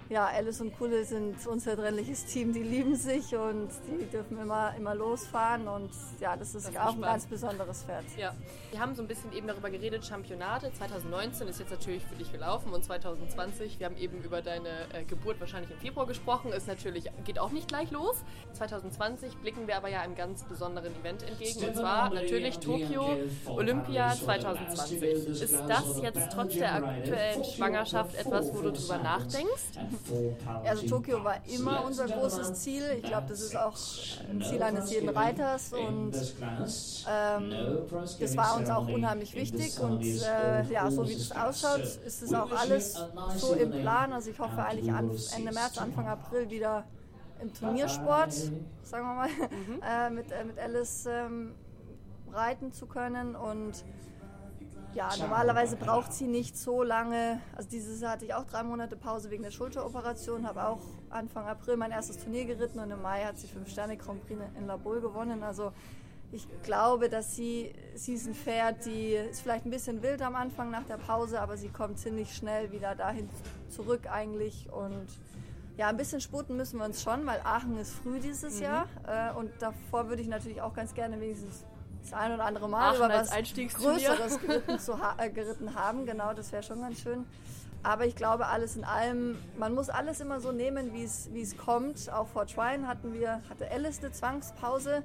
ja, 0.09 0.25
Alice 0.25 0.59
und 0.59 0.75
Kulle 0.75 1.05
sind 1.05 1.45
unzertrennliches 1.45 2.25
Team. 2.25 2.51
Die 2.51 2.63
lieben 2.63 2.95
sich 2.95 3.35
und 3.35 3.69
die 3.87 4.05
dürfen 4.07 4.39
immer, 4.39 4.73
immer 4.75 4.95
losfahren. 4.95 5.67
Und 5.67 5.91
ja, 6.19 6.35
das 6.35 6.55
ist 6.55 6.67
das 6.67 6.77
auch 6.77 6.95
ein 6.95 7.01
ganz 7.01 7.27
besonderes 7.27 7.83
Pferd. 7.83 8.05
Ja, 8.17 8.33
wir 8.71 8.79
haben 8.79 8.95
so 8.95 9.03
ein 9.03 9.07
bisschen 9.07 9.31
eben 9.33 9.47
darüber 9.47 9.69
geredet, 9.69 10.03
Championate. 10.03 10.73
2019 10.73 11.47
ist 11.47 11.59
jetzt 11.59 11.69
natürlich 11.69 12.03
für 12.05 12.15
dich 12.15 12.31
gelaufen 12.31 12.73
und 12.73 12.83
2020, 12.83 13.79
wir 13.79 13.85
haben 13.85 13.97
eben 13.97 14.23
über 14.23 14.41
deine 14.41 14.69
äh, 14.93 15.03
Geburt 15.03 15.39
wahrscheinlich 15.39 15.69
im 15.69 15.77
Februar 15.77 16.07
gesprochen, 16.07 16.51
ist 16.53 16.67
natürlich, 16.67 17.05
geht 17.23 17.37
auch 17.37 17.51
nicht 17.51 17.67
gleich 17.67 17.91
los. 17.91 18.17
2020 18.53 19.37
blicken 19.37 19.67
wir 19.67 19.77
aber 19.77 19.89
ja 19.89 20.01
einem 20.01 20.15
ganz 20.15 20.43
besonderen 20.43 20.93
Event 20.99 21.21
entgegen 21.21 21.67
und 21.67 21.75
zwar 21.75 22.11
natürlich 22.11 22.57
Tokio 22.57 23.15
Olympia 23.45 24.15
2020. 24.15 25.03
Ist 25.03 25.63
das 25.67 26.01
jetzt 26.01 26.31
trotz 26.33 26.55
der 26.55 26.73
aktuellen 26.73 27.43
Schwangerschaft 27.43 28.15
etwas, 28.15 28.51
wo 28.53 28.61
du 28.61 28.71
drüber 28.71 28.97
nachdenkst? 28.97 29.98
Also 30.65 30.87
Tokio 30.87 31.23
war 31.23 31.37
immer 31.47 31.85
unser 31.85 32.07
großes 32.07 32.53
Ziel. 32.55 32.83
Ich 32.97 33.03
glaube, 33.03 33.27
das 33.29 33.41
ist 33.41 33.55
auch 33.55 33.77
ein 34.29 34.41
Ziel 34.41 34.61
eines 34.61 34.91
jeden 34.91 35.09
Reiters 35.09 35.73
und 35.73 36.13
ähm, 37.09 37.53
das 38.19 38.37
war 38.37 38.57
uns 38.57 38.69
auch 38.69 38.87
unheimlich 38.87 39.35
wichtig. 39.35 39.79
Und 39.79 40.03
äh, 40.03 40.63
ja, 40.71 40.89
so 40.89 41.07
wie 41.07 41.15
das 41.15 41.31
ausschaut, 41.31 41.81
ist 42.05 42.21
es 42.21 42.33
auch 42.33 42.51
alles 42.51 43.03
so 43.37 43.53
im 43.53 43.71
Plan. 43.71 44.13
Also 44.13 44.29
ich 44.31 44.39
hoffe 44.39 44.63
eigentlich 44.63 44.89
Ende 45.35 45.51
März, 45.51 45.77
Anfang 45.77 46.07
April 46.07 46.49
wieder 46.49 46.85
im 47.41 47.53
Turniersport, 47.53 48.33
sagen 48.83 49.07
wir 49.07 49.15
mal, 49.15 49.29
mhm. 49.29 49.81
äh, 49.87 50.09
mit, 50.09 50.31
äh, 50.31 50.43
mit 50.43 50.59
Alice 50.59 51.05
ähm, 51.05 51.55
reiten 52.31 52.71
zu 52.71 52.85
können 52.85 53.35
und 53.35 53.83
ja, 54.95 55.09
normalerweise 55.17 55.75
braucht 55.75 56.13
sie 56.13 56.27
nicht 56.27 56.57
so 56.57 56.83
lange. 56.83 57.41
Also 57.55 57.69
dieses 57.69 58.01
Jahr 58.01 58.13
hatte 58.13 58.25
ich 58.25 58.33
auch 58.33 58.45
drei 58.45 58.63
Monate 58.63 58.95
Pause 58.95 59.29
wegen 59.29 59.43
der 59.43 59.51
Schulteroperation, 59.51 60.47
habe 60.47 60.67
auch 60.67 60.81
Anfang 61.09 61.47
April 61.47 61.77
mein 61.77 61.91
erstes 61.91 62.17
Turnier 62.17 62.45
geritten 62.45 62.79
und 62.79 62.89
im 62.89 63.01
Mai 63.01 63.23
hat 63.23 63.37
sie 63.37 63.47
fünf 63.47 63.69
Sterne 63.69 63.97
Grand 63.97 64.25
Prix 64.25 64.39
in 64.57 64.65
La 64.67 64.77
Boule 64.77 65.01
gewonnen. 65.01 65.43
Also 65.43 65.71
ich 66.31 66.47
glaube, 66.63 67.09
dass 67.09 67.35
sie, 67.35 67.73
sie 67.95 68.13
ist 68.13 68.27
ein 68.27 68.35
Pferd, 68.35 68.85
die 68.85 69.13
ist 69.13 69.41
vielleicht 69.41 69.65
ein 69.65 69.71
bisschen 69.71 70.01
wild 70.01 70.21
am 70.21 70.35
Anfang 70.35 70.69
nach 70.69 70.83
der 70.83 70.97
Pause, 70.97 71.41
aber 71.41 71.57
sie 71.57 71.69
kommt 71.69 71.99
ziemlich 71.99 72.35
schnell 72.35 72.71
wieder 72.71 72.95
dahin 72.95 73.29
zurück 73.69 74.07
eigentlich 74.11 74.71
und 74.71 75.07
ja, 75.77 75.87
ein 75.87 75.97
bisschen 75.97 76.19
sputen 76.19 76.57
müssen 76.57 76.77
wir 76.77 76.85
uns 76.85 77.01
schon, 77.01 77.25
weil 77.25 77.39
Aachen 77.43 77.77
ist 77.77 77.93
früh 77.93 78.19
dieses 78.19 78.57
mhm. 78.57 78.63
Jahr 78.63 78.87
äh, 79.07 79.33
und 79.37 79.49
davor 79.59 80.09
würde 80.09 80.21
ich 80.21 80.27
natürlich 80.27 80.61
auch 80.61 80.73
ganz 80.73 80.93
gerne 80.93 81.19
wenigstens 81.21 81.63
das 82.01 82.13
ein 82.13 82.33
oder 82.33 82.45
andere 82.45 82.69
Mal 82.69 82.95
über 82.95 83.09
was 83.09 83.31
Größeres 83.31 84.39
geritten, 84.41 84.79
zu 84.79 84.99
ha 84.99 85.15
äh, 85.17 85.29
geritten 85.29 85.75
haben. 85.75 86.05
Genau, 86.05 86.33
das 86.33 86.51
wäre 86.51 86.63
schon 86.63 86.81
ganz 86.81 87.01
schön. 87.01 87.25
Aber 87.81 88.05
ich 88.05 88.15
glaube, 88.15 88.47
alles 88.47 88.75
in 88.75 88.83
allem, 88.83 89.37
man 89.57 89.73
muss 89.73 89.89
alles 89.89 90.19
immer 90.19 90.41
so 90.41 90.51
nehmen, 90.51 90.93
wie 90.93 91.03
es 91.03 91.57
kommt. 91.57 92.11
Auch 92.11 92.27
vor 92.27 92.45
Trine 92.45 92.87
hatten 92.87 93.13
wir, 93.13 93.41
hatte 93.49 93.71
Alice 93.71 93.99
eine 93.99 94.11
Zwangspause. 94.11 95.03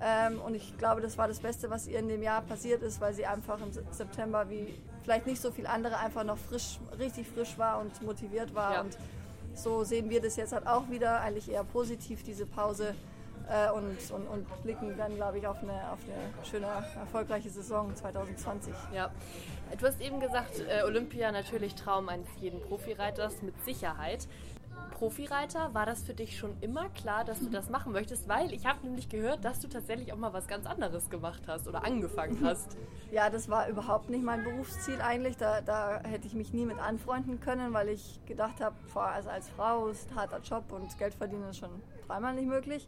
Ähm, 0.00 0.40
und 0.40 0.54
ich 0.54 0.76
glaube, 0.78 1.00
das 1.00 1.18
war 1.18 1.28
das 1.28 1.40
Beste, 1.40 1.70
was 1.70 1.86
ihr 1.86 1.98
in 1.98 2.08
dem 2.08 2.22
Jahr 2.22 2.42
passiert 2.42 2.82
ist, 2.82 3.00
weil 3.00 3.14
sie 3.14 3.26
einfach 3.26 3.60
im 3.60 3.70
September, 3.92 4.48
wie 4.50 4.74
vielleicht 5.02 5.26
nicht 5.26 5.40
so 5.40 5.50
viel 5.50 5.66
andere, 5.66 5.98
einfach 5.98 6.24
noch 6.24 6.38
frisch, 6.38 6.78
richtig 6.98 7.28
frisch 7.28 7.58
war 7.58 7.80
und 7.80 8.02
motiviert 8.02 8.54
war. 8.54 8.74
Ja. 8.74 8.80
Und 8.82 8.96
so 9.54 9.84
sehen 9.84 10.10
wir 10.10 10.20
das 10.20 10.36
jetzt 10.36 10.52
halt 10.52 10.66
auch 10.66 10.90
wieder, 10.90 11.20
eigentlich 11.20 11.50
eher 11.50 11.64
positiv, 11.64 12.22
diese 12.22 12.46
Pause 12.46 12.94
äh, 13.48 13.70
und, 13.70 14.10
und, 14.10 14.26
und, 14.26 14.62
blicken 14.62 14.96
dann, 14.96 15.14
glaube 15.16 15.38
ich, 15.38 15.46
auf 15.46 15.62
eine, 15.62 15.90
auf 15.92 15.98
eine 16.04 16.46
schöne, 16.48 16.66
erfolgreiche 16.98 17.50
Saison 17.50 17.94
2020. 17.94 18.72
Ja. 18.94 19.10
Du 19.78 19.86
hast 19.86 20.00
eben 20.00 20.20
gesagt, 20.20 20.60
äh, 20.60 20.82
Olympia 20.84 21.32
natürlich 21.32 21.74
Traum 21.74 22.08
eines 22.08 22.28
jeden 22.40 22.60
Profireiters 22.60 23.42
mit 23.42 23.54
Sicherheit. 23.64 24.28
Profireiter, 25.02 25.74
war 25.74 25.84
das 25.84 26.04
für 26.04 26.14
dich 26.14 26.38
schon 26.38 26.56
immer 26.60 26.88
klar, 26.90 27.24
dass 27.24 27.40
du 27.40 27.48
das 27.48 27.70
machen 27.70 27.92
möchtest? 27.92 28.28
Weil 28.28 28.52
ich 28.52 28.66
habe 28.66 28.86
nämlich 28.86 29.08
gehört, 29.08 29.44
dass 29.44 29.58
du 29.58 29.68
tatsächlich 29.68 30.12
auch 30.12 30.16
mal 30.16 30.32
was 30.32 30.46
ganz 30.46 30.64
anderes 30.64 31.10
gemacht 31.10 31.42
hast 31.48 31.66
oder 31.66 31.84
angefangen 31.84 32.38
hast. 32.44 32.76
Ja, 33.10 33.28
das 33.28 33.48
war 33.48 33.68
überhaupt 33.68 34.10
nicht 34.10 34.22
mein 34.22 34.44
Berufsziel 34.44 35.00
eigentlich. 35.00 35.36
Da, 35.36 35.60
da 35.60 36.00
hätte 36.04 36.28
ich 36.28 36.34
mich 36.34 36.52
nie 36.52 36.66
mit 36.66 36.78
anfreunden 36.78 37.40
können, 37.40 37.72
weil 37.72 37.88
ich 37.88 38.20
gedacht 38.26 38.60
habe, 38.60 38.76
also 38.94 39.28
als 39.28 39.48
Frau 39.48 39.88
ist 39.88 40.10
ein 40.12 40.16
harter 40.16 40.40
Job 40.40 40.70
und 40.70 40.96
Geld 40.98 41.14
verdienen 41.14 41.48
ist 41.50 41.58
schon 41.58 41.82
dreimal 42.06 42.34
nicht 42.34 42.46
möglich. 42.46 42.86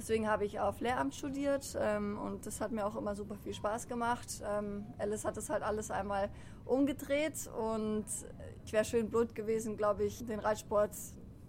Deswegen 0.00 0.28
habe 0.28 0.46
ich 0.46 0.58
auf 0.58 0.80
Lehramt 0.80 1.14
studiert 1.14 1.76
ähm, 1.78 2.18
und 2.18 2.46
das 2.46 2.62
hat 2.62 2.72
mir 2.72 2.86
auch 2.86 2.96
immer 2.96 3.14
super 3.14 3.34
viel 3.36 3.52
Spaß 3.52 3.86
gemacht. 3.86 4.42
Ähm, 4.42 4.86
Alice 4.96 5.26
hat 5.26 5.36
das 5.36 5.50
halt 5.50 5.62
alles 5.62 5.90
einmal 5.90 6.30
umgedreht 6.64 7.50
und 7.54 8.06
ich 8.64 8.72
wäre 8.72 8.86
schön 8.86 9.10
blut 9.10 9.34
gewesen, 9.34 9.76
glaube 9.76 10.04
ich, 10.04 10.24
den 10.24 10.40
Reitsport 10.40 10.92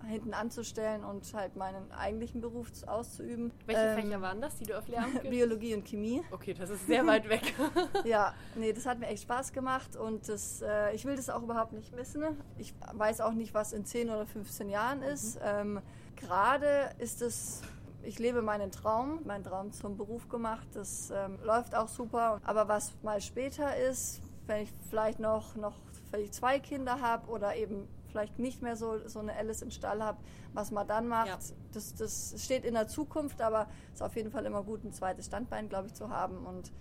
hinten 0.05 0.33
anzustellen 0.33 1.05
und 1.05 1.33
halt 1.33 1.55
meinen 1.55 1.93
eigentlichen 1.93 2.41
Beruf 2.41 2.67
auszuüben. 2.87 3.53
Welche 3.67 3.81
ähm, 3.81 4.01
Fächer 4.01 4.21
waren 4.21 4.41
das, 4.41 4.57
die 4.57 4.65
du 4.65 4.77
auf 4.77 4.85
Lehramt 4.89 5.21
Biologie 5.29 5.73
und 5.73 5.85
Chemie. 5.85 6.21
Okay, 6.31 6.53
das 6.53 6.71
ist 6.71 6.87
sehr 6.87 7.07
weit 7.07 7.29
weg. 7.29 7.53
ja, 8.03 8.33
nee, 8.55 8.73
das 8.73 8.85
hat 8.85 8.99
mir 8.99 9.07
echt 9.07 9.23
Spaß 9.23 9.53
gemacht 9.53 9.95
und 9.95 10.27
das, 10.27 10.61
äh, 10.61 10.93
ich 10.93 11.05
will 11.05 11.15
das 11.15 11.29
auch 11.29 11.43
überhaupt 11.43 11.71
nicht 11.71 11.95
missen. 11.95 12.23
Ich 12.57 12.73
weiß 12.93 13.21
auch 13.21 13.33
nicht, 13.33 13.53
was 13.53 13.71
in 13.71 13.85
10 13.85 14.09
oder 14.09 14.25
15 14.25 14.69
Jahren 14.69 15.03
ist. 15.03 15.35
Mhm. 15.35 15.41
Ähm, 15.45 15.81
Gerade 16.17 16.91
ist 16.99 17.21
es 17.21 17.61
ich 18.03 18.19
lebe 18.19 18.41
meinen 18.41 18.71
Traum, 18.71 19.19
meinen 19.25 19.43
Traum 19.43 19.71
zum 19.71 19.97
Beruf 19.97 20.29
gemacht. 20.29 20.67
Das 20.73 21.11
ähm, 21.11 21.39
läuft 21.43 21.75
auch 21.75 21.87
super. 21.87 22.39
Aber 22.43 22.67
was 22.67 22.93
mal 23.03 23.21
später 23.21 23.75
ist, 23.75 24.21
wenn 24.47 24.63
ich 24.63 24.73
vielleicht 24.89 25.19
noch, 25.19 25.55
noch 25.55 25.75
ich 26.17 26.31
zwei 26.31 26.59
Kinder 26.59 27.01
habe 27.01 27.29
oder 27.29 27.55
eben 27.55 27.87
vielleicht 28.09 28.39
nicht 28.39 28.61
mehr 28.61 28.75
so, 28.75 29.07
so 29.07 29.19
eine 29.19 29.33
Alice 29.35 29.61
im 29.61 29.71
Stall 29.71 30.03
habe, 30.03 30.17
was 30.53 30.71
man 30.71 30.87
dann 30.87 31.07
macht, 31.07 31.27
ja. 31.27 31.37
das, 31.73 31.95
das 31.95 32.35
steht 32.37 32.65
in 32.65 32.73
der 32.73 32.87
Zukunft, 32.87 33.41
aber 33.41 33.67
es 33.89 33.95
ist 33.95 34.01
auf 34.01 34.15
jeden 34.15 34.31
Fall 34.31 34.45
immer 34.45 34.63
gut, 34.63 34.83
ein 34.83 34.91
zweites 34.91 35.27
Standbein, 35.27 35.69
glaube 35.69 35.87
ich, 35.87 35.93
zu 35.93 36.09
haben. 36.09 36.45
Und 36.45 36.71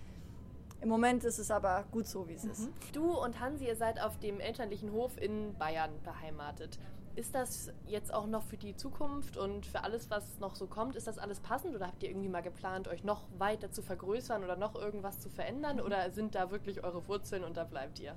im 0.80 0.88
Moment 0.88 1.24
ist 1.24 1.38
es 1.38 1.50
aber 1.50 1.85
gut 1.92 2.06
so, 2.06 2.26
wie 2.28 2.35
es 2.35 2.44
mhm. 2.44 2.50
ist. 2.50 2.68
Du 2.92 3.12
und 3.12 3.38
Hansi, 3.40 3.66
ihr 3.66 3.76
seid 3.76 4.00
auf 4.00 4.18
dem 4.18 4.40
elterlichen 4.40 4.92
Hof 4.92 5.16
in 5.20 5.54
Bayern 5.59 5.90
beheimatet. 6.02 6.78
Ist 7.16 7.35
das 7.35 7.73
jetzt 7.87 8.14
auch 8.14 8.27
noch 8.27 8.42
für 8.44 8.57
die 8.57 8.77
Zukunft 8.77 9.37
und 9.37 9.66
für 9.66 9.83
alles, 9.83 10.11
was 10.11 10.38
noch 10.38 10.55
so 10.55 10.66
kommt, 10.66 10.94
ist 10.94 11.07
das 11.07 11.18
alles 11.18 11.40
passend 11.40 11.75
oder 11.75 11.88
habt 11.88 12.03
ihr 12.03 12.09
irgendwie 12.09 12.29
mal 12.29 12.40
geplant, 12.40 12.87
euch 12.88 13.03
noch 13.03 13.23
weiter 13.37 13.73
zu 13.73 13.83
vergrößern 13.83 14.44
oder 14.44 14.57
noch 14.57 14.77
irgendwas 14.77 15.18
zu 15.18 15.29
verändern 15.29 15.77
mhm. 15.77 15.83
oder 15.83 16.11
sind 16.12 16.35
da 16.35 16.51
wirklich 16.51 16.85
eure 16.85 17.07
Wurzeln 17.09 17.44
und 17.44 17.57
da 17.57 17.64
bleibt 17.64 17.99
ihr? 17.99 18.14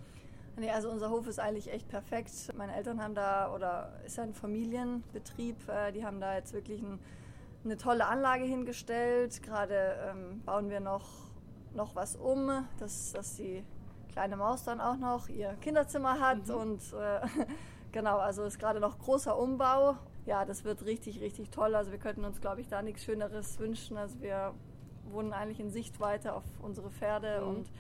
Nee, 0.56 0.69
also 0.69 0.89
unser 0.91 1.10
Hof 1.10 1.27
ist 1.27 1.39
eigentlich 1.39 1.71
echt 1.71 1.88
perfekt. 1.88 2.32
Meine 2.56 2.75
Eltern 2.75 3.01
haben 3.01 3.15
da, 3.15 3.51
oder 3.53 3.91
ist 4.06 4.19
ein 4.19 4.36
Familienbetrieb, 4.36 5.67
äh, 5.67 5.91
die 5.91 6.06
haben 6.06 6.19
da 6.21 6.36
jetzt 6.36 6.53
wirklich 6.53 6.82
ein, 6.82 6.99
eine 7.65 7.77
tolle 7.77 8.06
Anlage 8.06 8.43
hingestellt. 8.43 9.41
Gerade 9.41 9.95
ähm, 10.08 10.43
bauen 10.45 10.69
wir 10.69 10.79
noch, 10.79 11.08
noch 11.73 11.95
was 11.95 12.15
um, 12.15 12.67
dass, 12.77 13.13
dass 13.13 13.36
die 13.36 13.63
kleine 14.12 14.38
Maus 14.38 14.63
dann 14.63 14.79
auch 14.79 14.97
noch 14.97 15.27
ihr 15.27 15.56
Kinderzimmer 15.60 16.19
hat 16.19 16.47
mhm. 16.47 16.53
und 16.53 16.82
äh, 16.93 17.21
Genau, 17.93 18.17
also 18.17 18.43
ist 18.43 18.60
gerade 18.60 18.79
noch 18.79 18.97
großer 18.97 19.38
Umbau. 19.38 19.95
Ja, 20.25 20.45
das 20.45 20.63
wird 20.63 20.84
richtig, 20.84 21.21
richtig 21.21 21.51
toll. 21.51 21.75
Also 21.75 21.91
wir 21.91 21.99
könnten 21.99 22.25
uns, 22.25 22.41
glaube 22.41 22.60
ich, 22.60 22.67
da 22.67 22.82
nichts 22.82 23.03
Schöneres 23.03 23.60
wünschen. 23.60 23.97
Also 23.97 24.19
wir 24.19 24.53
wohnen 25.12 25.32
eigentlich 25.32 25.60
in 25.60 25.69
Sichtweite 25.69 26.34
auf 26.34 26.43
unsere 26.62 26.89
Pferde 26.89 27.41
mhm. 27.41 27.47
und 27.47 27.71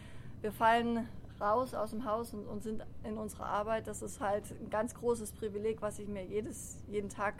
wir 0.41 0.51
fallen 0.51 1.09
raus 1.41 1.73
aus 1.73 1.89
dem 1.89 2.05
Haus 2.05 2.31
und, 2.33 2.47
und, 2.47 2.61
sind 2.61 2.85
in 3.03 3.17
unserer 3.17 3.47
Arbeit. 3.47 3.87
Das 3.87 4.03
ist 4.03 4.19
halt 4.21 4.43
ein 4.51 4.69
ganz 4.69 4.93
großes 4.93 5.31
Privileg, 5.31 5.81
was 5.81 5.97
ich 5.97 6.07
mir 6.07 6.23
jedes, 6.23 6.83
jeden 6.87 7.09
Tag 7.09 7.33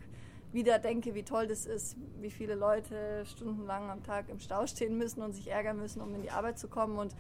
wieder 0.52 0.80
denke, 0.80 1.14
wie 1.14 1.24
toll 1.24 1.46
das 1.46 1.68
ist, 1.68 1.96
wie 2.20 2.32
viele 2.32 2.56
Leute 2.56 3.24
stundenlang 3.26 3.92
am 3.92 4.02
Tag 4.02 4.30
im 4.30 4.40
Stau 4.40 4.66
stehen 4.66 4.98
müssen 4.98 5.22
und 5.22 5.34
sich 5.34 5.52
ärgern 5.52 5.78
müssen, 5.78 6.02
um 6.02 6.14
in 6.16 6.24
die 6.24 6.32
Arbeit 6.32 6.58
zu 6.58 6.68
kommen. 6.68 6.98
Und 6.98 7.14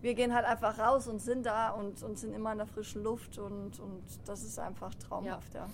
wir 0.00 0.14
gehen 0.14 0.34
halt 0.34 0.46
einfach 0.46 0.78
raus 0.78 1.08
und 1.08 1.20
sind 1.20 1.46
da 1.46 1.70
und, 1.70 2.02
und 2.02 2.18
sind 2.18 2.32
immer 2.34 2.52
in 2.52 2.58
der 2.58 2.66
frischen 2.66 3.02
Luft 3.02 3.38
und, 3.38 3.78
und 3.80 4.02
das 4.26 4.42
ist 4.42 4.58
einfach 4.58 4.94
traumhaft, 4.94 5.54
ja. 5.54 5.60
ja. 5.60 5.70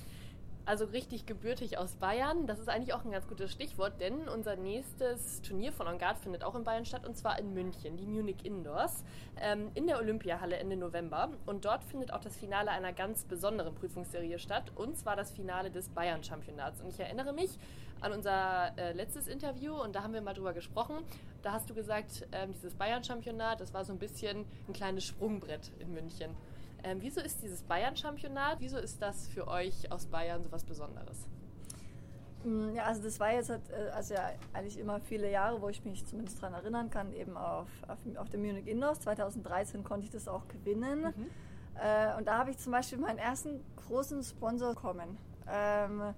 Also 0.67 0.87
richtig 0.87 1.27
gebürtig 1.27 1.79
aus 1.79 1.97
Bayern. 1.97 2.47
Das 2.47 2.59
ist 2.59 2.69
eigentlich 2.69 2.95
auch 2.95 3.05
ein 3.05 3.11
ganz 3.11 3.27
gutes 3.29 3.53
Stichwort, 3.53 4.01
denn 4.01 4.29
unser 4.29 4.57
nächstes 4.57 5.43
Turnier 5.43 5.73
von 5.73 5.87
On 5.87 5.99
Guard 5.99 6.19
findet 6.19 6.43
auch 6.43 6.55
in 6.55 6.65
Bayern 6.65 6.87
statt 6.87 7.07
und 7.07 7.17
zwar 7.17 7.39
in 7.39 7.53
München, 7.53 7.97
die 7.97 8.07
Munich 8.07 8.45
Indoors, 8.45 9.05
ähm, 9.41 9.71
in 9.75 9.87
der 9.87 9.99
Olympiahalle 9.99 10.57
Ende 10.57 10.77
November. 10.77 11.31
Und 11.47 11.65
dort 11.65 11.85
findet 11.85 12.13
auch 12.13 12.21
das 12.21 12.37
Finale 12.37 12.71
einer 12.71 12.93
ganz 12.93 13.25
besonderen 13.25 13.75
Prüfungsserie 13.75 14.39
statt 14.39 14.73
und 14.75 14.97
zwar 14.97 15.17
das 15.17 15.33
Finale 15.33 15.71
des 15.71 15.89
Bayern-Championats. 15.91 16.81
Und 16.81 16.89
ich 16.89 17.01
erinnere 17.01 17.33
mich 17.33 17.59
an 18.01 18.13
unser 18.13 18.73
äh, 18.77 18.93
letztes 18.93 19.29
Interview 19.29 19.75
und 19.75 19.95
da 19.95 20.03
haben 20.03 20.15
wir 20.15 20.21
mal 20.21 20.35
drüber 20.35 20.53
gesprochen. 20.53 20.97
Da 21.43 21.53
hast 21.53 21.69
du 21.69 21.75
gesagt, 21.75 22.27
ähm, 22.33 22.53
dieses 22.53 22.75
Bayern-Championat, 22.75 23.61
das 23.61 23.75
war 23.75 23.85
so 23.85 23.93
ein 23.93 23.99
bisschen 23.99 24.47
ein 24.69 24.73
kleines 24.73 25.05
Sprungbrett 25.05 25.73
in 25.79 25.93
München. 25.93 26.35
Ähm, 26.85 26.99
wieso 27.01 27.21
ist 27.21 27.43
dieses 27.43 27.63
Bayern-Championat, 27.63 28.61
wieso 28.61 28.77
ist 28.77 29.01
das 29.01 29.27
für 29.29 29.49
euch 29.49 29.91
aus 29.91 30.07
Bayern 30.07 30.43
so 30.43 30.53
was 30.53 30.65
Besonderes? 30.65 31.27
Mm, 32.45 32.75
ja, 32.75 32.85
also 32.85 33.03
das 33.03 33.19
war 33.19 33.33
jetzt 33.33 33.49
halt, 33.49 33.63
äh, 33.71 33.89
also 33.91 34.13
ja 34.13 34.31
eigentlich 34.53 34.79
immer 34.79 35.01
viele 35.01 35.31
Jahre, 35.31 35.63
wo 35.63 35.71
ich 35.71 35.83
mich 35.85 36.05
zumindest 36.05 36.43
daran 36.43 36.53
erinnern 36.53 36.91
kann, 36.91 37.15
eben 37.15 37.39
auf, 37.39 37.69
auf, 37.89 37.99
auf 38.17 38.29
dem 38.29 38.43
Munich 38.43 38.67
Indoors. 38.67 39.01
2013 39.01 39.83
konnte 39.83 40.05
ich 40.05 40.13
das 40.13 40.29
auch 40.29 40.47
gewinnen. 40.49 41.15
Mhm. 41.17 41.31
Äh, 41.83 42.17
und 42.19 42.29
da 42.29 42.39
habe 42.39 42.51
ich 42.51 42.59
zum 42.59 42.73
Beispiel 42.73 42.99
meinen 42.99 43.19
ersten 43.19 43.65
großen 43.77 44.23
Sponsor 44.23 44.75
bekommen. 44.75 45.17
Ähm, 45.49 46.15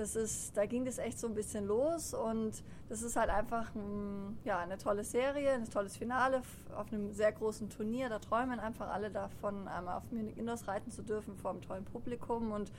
das 0.00 0.16
ist, 0.16 0.56
da 0.56 0.64
ging 0.64 0.86
das 0.86 0.96
echt 0.98 1.20
so 1.20 1.26
ein 1.26 1.34
bisschen 1.34 1.66
los 1.66 2.14
und 2.14 2.64
das 2.88 3.02
ist 3.02 3.16
halt 3.16 3.28
einfach 3.28 3.74
ein, 3.74 4.38
ja, 4.44 4.58
eine 4.58 4.78
tolle 4.78 5.04
Serie, 5.04 5.52
ein 5.52 5.68
tolles 5.68 5.98
Finale 5.98 6.42
auf 6.74 6.90
einem 6.90 7.12
sehr 7.12 7.30
großen 7.32 7.68
Turnier. 7.68 8.08
Da 8.08 8.18
träumen 8.18 8.58
einfach 8.58 8.88
alle 8.88 9.10
davon, 9.10 9.68
einmal 9.68 9.98
auf 9.98 10.10
Munich 10.10 10.38
Indoors 10.38 10.66
reiten 10.66 10.90
zu 10.90 11.02
dürfen 11.02 11.36
vor 11.36 11.50
einem 11.50 11.60
tollen 11.60 11.84
Publikum 11.84 12.50
und 12.50 12.72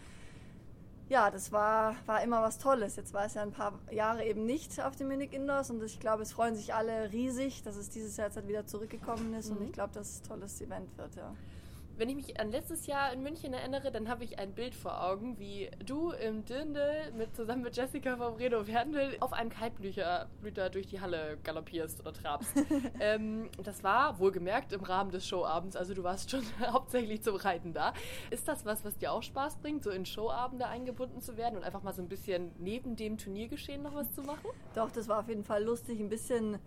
ja, 1.10 1.30
das 1.30 1.52
war, 1.52 1.96
war 2.06 2.24
immer 2.24 2.42
was 2.42 2.58
Tolles. 2.58 2.96
Jetzt 2.96 3.14
war 3.14 3.26
es 3.26 3.36
ja 3.36 3.44
ein 3.44 3.52
paar 3.52 3.78
Jahre 3.92 4.26
eben 4.26 4.46
nicht 4.46 4.82
auf 4.82 4.96
dem 4.96 5.10
Munich 5.10 5.34
Indoors 5.34 5.70
und 5.70 5.84
ich 5.84 6.00
glaube, 6.00 6.24
es 6.24 6.34
freuen 6.34 6.56
sich 6.56 6.74
alle 6.74 7.12
riesig, 7.12 7.62
dass 7.62 7.76
es 7.76 7.90
dieses 7.90 8.18
Jahr 8.18 8.28
jetzt 8.28 8.38
halt 8.38 8.48
wieder 8.48 8.66
zurückgekommen 8.66 9.34
ist 9.36 9.52
mhm. 9.52 9.58
und 9.58 9.64
ich 9.66 9.72
glaube, 9.74 9.94
dass 9.94 10.10
es 10.10 10.22
ein 10.22 10.28
tolles 10.28 10.60
Event 10.60 10.98
wird, 10.98 11.16
ja 11.16 11.36
wenn 12.02 12.10
ich 12.10 12.16
mich 12.16 12.40
an 12.40 12.50
letztes 12.50 12.88
Jahr 12.88 13.14
in 13.14 13.22
München 13.22 13.54
erinnere, 13.54 13.92
dann 13.92 14.10
habe 14.10 14.24
ich 14.24 14.40
ein 14.40 14.54
Bild 14.54 14.74
vor 14.74 15.04
Augen, 15.04 15.38
wie 15.38 15.70
du 15.86 16.10
im 16.10 16.44
Dirndl 16.44 17.12
mit, 17.16 17.36
zusammen 17.36 17.62
mit 17.62 17.78
Jessica 17.78 18.18
vom 18.18 18.34
Redo 18.34 18.66
Werndl 18.66 19.18
auf 19.20 19.34
einem 19.34 19.52
Kaltblüter 19.52 20.28
durch 20.72 20.88
die 20.88 21.00
Halle 21.00 21.38
galoppierst 21.44 22.02
oder 22.02 22.12
trabst. 22.12 22.56
ähm, 23.00 23.52
das 23.64 23.84
war 23.84 24.18
wohlgemerkt 24.18 24.74
im 24.74 24.82
Rahmen 24.82 25.12
des 25.12 25.28
Showabends, 25.28 25.76
also 25.76 25.94
du 25.94 26.02
warst 26.02 26.32
schon 26.32 26.42
hauptsächlich 26.72 27.22
zum 27.22 27.36
Reiten 27.36 27.72
da. 27.72 27.94
Ist 28.32 28.48
das 28.48 28.66
was, 28.66 28.84
was 28.84 28.98
dir 28.98 29.12
auch 29.12 29.22
Spaß 29.22 29.58
bringt, 29.58 29.84
so 29.84 29.92
in 29.92 30.08
Showabende 30.08 30.66
eingebunden 30.66 31.22
zu 31.22 31.38
werden 31.38 31.56
und 31.56 31.64
einfach 31.64 31.84
mal 31.84 31.94
so 31.94 32.02
ein 32.02 32.10
bisschen 32.10 32.50
neben 32.58 32.96
dem 32.96 33.20
Turniergeschehen 33.20 33.84
noch 33.84 33.94
was 33.94 34.12
zu 34.12 34.24
machen? 34.24 34.50
Doch, 34.74 34.90
das 34.90 35.08
war 35.08 35.20
auf 35.20 35.30
jeden 35.30 35.44
Fall 35.44 35.64
lustig, 35.64 36.00
ein 36.00 36.10
bisschen 36.10 36.58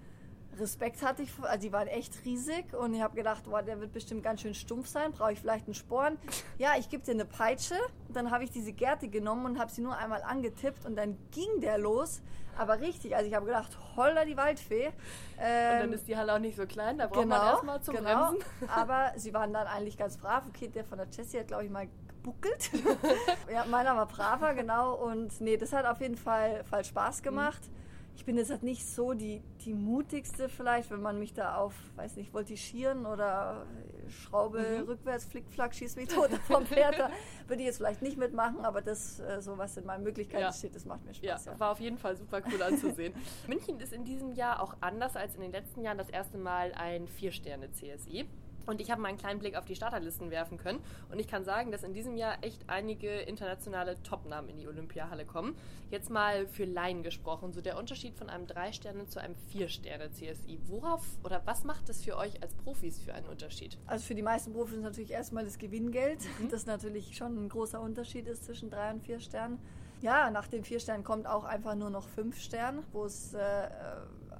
Respekt 0.58 1.02
hatte 1.02 1.22
ich, 1.22 1.30
also 1.42 1.60
die 1.60 1.72
waren 1.72 1.88
echt 1.88 2.24
riesig 2.24 2.74
und 2.74 2.94
ich 2.94 3.02
habe 3.02 3.16
gedacht, 3.16 3.44
boah, 3.44 3.62
der 3.62 3.80
wird 3.80 3.92
bestimmt 3.92 4.22
ganz 4.22 4.40
schön 4.40 4.54
stumpf 4.54 4.88
sein, 4.88 5.12
brauche 5.12 5.32
ich 5.32 5.40
vielleicht 5.40 5.66
einen 5.66 5.74
Sporn. 5.74 6.18
Ja, 6.58 6.72
ich 6.78 6.88
gebe 6.88 7.04
dir 7.04 7.12
eine 7.12 7.24
Peitsche. 7.24 7.76
Dann 8.08 8.30
habe 8.30 8.44
ich 8.44 8.50
diese 8.50 8.72
Gerte 8.72 9.08
genommen 9.08 9.46
und 9.46 9.58
habe 9.58 9.70
sie 9.70 9.80
nur 9.80 9.96
einmal 9.96 10.22
angetippt 10.22 10.86
und 10.86 10.96
dann 10.96 11.16
ging 11.30 11.60
der 11.60 11.78
los. 11.78 12.22
Aber 12.56 12.80
richtig, 12.80 13.16
also 13.16 13.28
ich 13.28 13.34
habe 13.34 13.46
gedacht, 13.46 13.76
holla 13.96 14.24
die 14.24 14.36
Waldfee. 14.36 14.92
Ähm, 15.40 15.74
und 15.74 15.80
dann 15.80 15.92
ist 15.92 16.06
die 16.06 16.16
Halle 16.16 16.34
auch 16.34 16.38
nicht 16.38 16.56
so 16.56 16.66
klein, 16.66 16.98
da 16.98 17.06
braucht 17.06 17.22
genau, 17.22 17.36
man 17.36 17.46
erstmal 17.46 17.82
zum 17.82 17.96
genau. 17.96 18.30
Bremsen. 18.30 18.44
Aber 18.68 19.12
sie 19.16 19.34
waren 19.34 19.52
dann 19.52 19.66
eigentlich 19.66 19.96
ganz 19.96 20.16
brav. 20.16 20.44
Okay, 20.48 20.68
der 20.68 20.84
von 20.84 20.98
der 20.98 21.08
Jessie 21.10 21.40
hat, 21.40 21.48
glaube 21.48 21.64
ich, 21.64 21.70
mal 21.70 21.88
gebuckelt. 22.08 22.70
ja, 23.52 23.64
meiner 23.64 23.96
war 23.96 24.06
braver, 24.06 24.54
genau. 24.54 24.94
Und 24.94 25.40
nee, 25.40 25.56
das 25.56 25.72
hat 25.72 25.84
auf 25.84 26.00
jeden 26.00 26.16
Fall, 26.16 26.62
Fall 26.64 26.84
Spaß 26.84 27.22
gemacht. 27.22 27.60
Mhm 27.68 27.83
ich 28.16 28.24
bin 28.24 28.36
jetzt 28.36 28.50
halt 28.50 28.62
nicht 28.62 28.86
so 28.86 29.12
die, 29.12 29.42
die 29.64 29.74
mutigste 29.74 30.48
vielleicht, 30.48 30.90
wenn 30.90 31.02
man 31.02 31.18
mich 31.18 31.34
da 31.34 31.56
auf, 31.56 31.74
weiß 31.96 32.16
nicht, 32.16 32.30
voltigieren 32.30 33.06
oder 33.06 33.66
Schraube 34.08 34.60
mhm. 34.60 34.88
rückwärts, 34.88 35.24
Flickflack, 35.24 35.74
schieß 35.74 35.96
mich 35.96 36.08
tot 36.08 36.30
vom 36.46 36.64
Pferd. 36.64 36.98
Da 36.98 37.10
würde 37.48 37.62
ich 37.62 37.66
jetzt 37.66 37.78
vielleicht 37.78 38.02
nicht 38.02 38.16
mitmachen, 38.16 38.64
aber 38.64 38.82
das, 38.82 39.18
äh, 39.20 39.40
so 39.40 39.58
was 39.58 39.76
in 39.76 39.84
meinen 39.84 40.04
Möglichkeiten 40.04 40.42
ja. 40.42 40.52
steht, 40.52 40.76
das 40.76 40.84
macht 40.84 41.04
mir 41.04 41.14
Spaß. 41.14 41.44
Ja, 41.44 41.52
ja, 41.52 41.60
war 41.60 41.72
auf 41.72 41.80
jeden 41.80 41.98
Fall 41.98 42.16
super 42.16 42.40
cool 42.52 42.62
anzusehen. 42.62 43.14
München 43.48 43.80
ist 43.80 43.92
in 43.92 44.04
diesem 44.04 44.32
Jahr 44.32 44.62
auch 44.62 44.76
anders 44.80 45.16
als 45.16 45.34
in 45.34 45.40
den 45.40 45.52
letzten 45.52 45.82
Jahren 45.82 45.98
das 45.98 46.08
erste 46.08 46.38
Mal 46.38 46.72
ein 46.74 47.08
Vier-Sterne-CSI. 47.08 48.26
Und 48.66 48.80
ich 48.80 48.90
habe 48.90 49.00
mal 49.00 49.08
einen 49.08 49.18
kleinen 49.18 49.38
Blick 49.38 49.56
auf 49.56 49.64
die 49.64 49.76
Starterlisten 49.76 50.30
werfen 50.30 50.58
können. 50.58 50.80
Und 51.10 51.18
ich 51.18 51.28
kann 51.28 51.44
sagen, 51.44 51.70
dass 51.70 51.82
in 51.82 51.92
diesem 51.92 52.16
Jahr 52.16 52.42
echt 52.42 52.62
einige 52.68 53.10
internationale 53.20 54.02
Topnamen 54.02 54.50
in 54.50 54.58
die 54.58 54.66
Olympiahalle 54.66 55.24
kommen. 55.24 55.56
Jetzt 55.90 56.10
mal 56.10 56.46
für 56.46 56.64
Laien 56.64 57.02
gesprochen, 57.02 57.52
so 57.52 57.60
der 57.60 57.78
Unterschied 57.78 58.14
von 58.16 58.28
einem 58.28 58.46
Drei-Sterne 58.46 59.06
zu 59.06 59.20
einem 59.20 59.34
Vier-Sterne-CSI. 59.48 60.60
Worauf 60.66 61.02
oder 61.22 61.42
was 61.44 61.64
macht 61.64 61.88
das 61.88 62.02
für 62.02 62.16
euch 62.16 62.42
als 62.42 62.54
Profis 62.54 63.00
für 63.00 63.14
einen 63.14 63.26
Unterschied? 63.26 63.78
Also 63.86 64.04
für 64.06 64.14
die 64.14 64.22
meisten 64.22 64.52
Profis 64.52 64.76
ist 64.76 64.82
natürlich 64.82 65.10
erstmal 65.10 65.44
das 65.44 65.58
Gewinngeld, 65.58 66.20
mhm. 66.40 66.48
das 66.50 66.66
natürlich 66.66 67.16
schon 67.16 67.36
ein 67.44 67.48
großer 67.48 67.80
Unterschied 67.80 68.26
ist 68.26 68.44
zwischen 68.44 68.70
drei 68.70 68.90
und 68.90 69.02
vier 69.02 69.20
Sternen. 69.20 69.58
Ja, 70.00 70.30
nach 70.30 70.48
den 70.48 70.64
vier 70.64 70.80
Sternen 70.80 71.04
kommt 71.04 71.26
auch 71.26 71.44
einfach 71.44 71.74
nur 71.74 71.88
noch 71.88 72.08
fünf 72.08 72.38
Sterne, 72.38 72.82
wo 72.92 73.04
es 73.04 73.32
äh, 73.32 73.68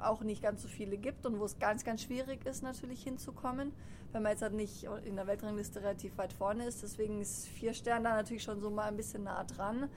auch 0.03 0.23
nicht 0.23 0.43
ganz 0.43 0.63
so 0.63 0.69
viele 0.69 0.99
gibt 0.99 1.25
und 1.27 1.39
wo 1.39 1.45
es 1.45 1.59
ganz, 1.59 1.85
ganz 1.85 2.03
schwierig 2.03 2.45
ist, 2.47 2.63
natürlich 2.63 3.03
hinzukommen, 3.03 3.73
wenn 4.15 4.23
man 4.23 4.33
jetzt 4.33 4.43
halt 4.43 4.55
nicht 4.55 4.87
in 5.05 5.17
der 5.17 5.27
Weltrangliste 5.27 5.83
relativ 5.83 6.17
weit 6.17 6.33
vorne 6.33 6.67
ist. 6.67 6.83
Deswegen 6.83 7.21
ist 7.21 7.49
vier 7.49 7.75
Sterne 7.75 8.05
da 8.05 8.17
natürlich 8.17 8.45
schon 8.45 8.61
so 8.61 8.71
mal 8.71 8.87
ein 8.87 8.97
bisschen 8.97 9.25
nah 9.25 9.43
dran. 9.45 9.89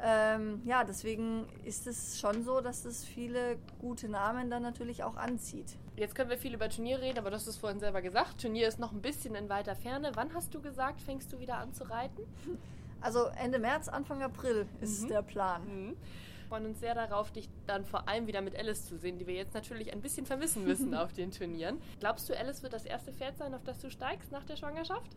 Ähm, 0.00 0.62
ja, 0.64 0.84
deswegen 0.84 1.46
ist 1.64 1.88
es 1.88 2.20
schon 2.20 2.44
so, 2.44 2.60
dass 2.60 2.84
es 2.84 3.04
viele 3.04 3.58
gute 3.80 4.08
Namen 4.08 4.48
dann 4.48 4.62
natürlich 4.62 5.02
auch 5.02 5.16
anzieht. 5.16 5.76
Jetzt 5.96 6.14
können 6.14 6.30
wir 6.30 6.38
viel 6.38 6.54
über 6.54 6.68
Turnier 6.68 7.00
reden, 7.00 7.18
aber 7.18 7.30
du 7.30 7.36
hast 7.36 7.48
es 7.48 7.56
vorhin 7.56 7.80
selber 7.80 8.00
gesagt. 8.00 8.40
Turnier 8.40 8.68
ist 8.68 8.78
noch 8.78 8.92
ein 8.92 9.02
bisschen 9.02 9.34
in 9.34 9.48
weiter 9.48 9.74
Ferne. 9.74 10.12
Wann 10.14 10.32
hast 10.34 10.54
du 10.54 10.60
gesagt, 10.60 11.00
fängst 11.00 11.32
du 11.32 11.40
wieder 11.40 11.58
an 11.58 11.74
zu 11.74 11.90
reiten? 11.90 12.22
Also 13.00 13.26
Ende 13.40 13.58
März, 13.58 13.88
Anfang 13.88 14.22
April 14.22 14.66
ist 14.80 15.04
mhm. 15.04 15.08
der 15.08 15.22
Plan. 15.22 15.62
Mhm 15.88 15.96
freuen 16.48 16.66
uns 16.66 16.80
sehr 16.80 16.94
darauf, 16.94 17.30
dich 17.30 17.48
dann 17.66 17.84
vor 17.84 18.08
allem 18.08 18.26
wieder 18.26 18.40
mit 18.40 18.56
Alice 18.56 18.86
zu 18.86 18.96
sehen, 18.96 19.18
die 19.18 19.26
wir 19.26 19.34
jetzt 19.34 19.54
natürlich 19.54 19.92
ein 19.92 20.00
bisschen 20.00 20.26
vermissen 20.26 20.64
müssen 20.64 20.94
auf 20.96 21.12
den 21.12 21.30
Turnieren. 21.30 21.78
Glaubst 22.00 22.28
du, 22.28 22.36
Alice 22.36 22.62
wird 22.62 22.72
das 22.72 22.84
erste 22.84 23.12
Pferd 23.12 23.36
sein, 23.36 23.54
auf 23.54 23.62
das 23.64 23.78
du 23.78 23.90
steigst 23.90 24.32
nach 24.32 24.44
der 24.44 24.56
Schwangerschaft? 24.56 25.16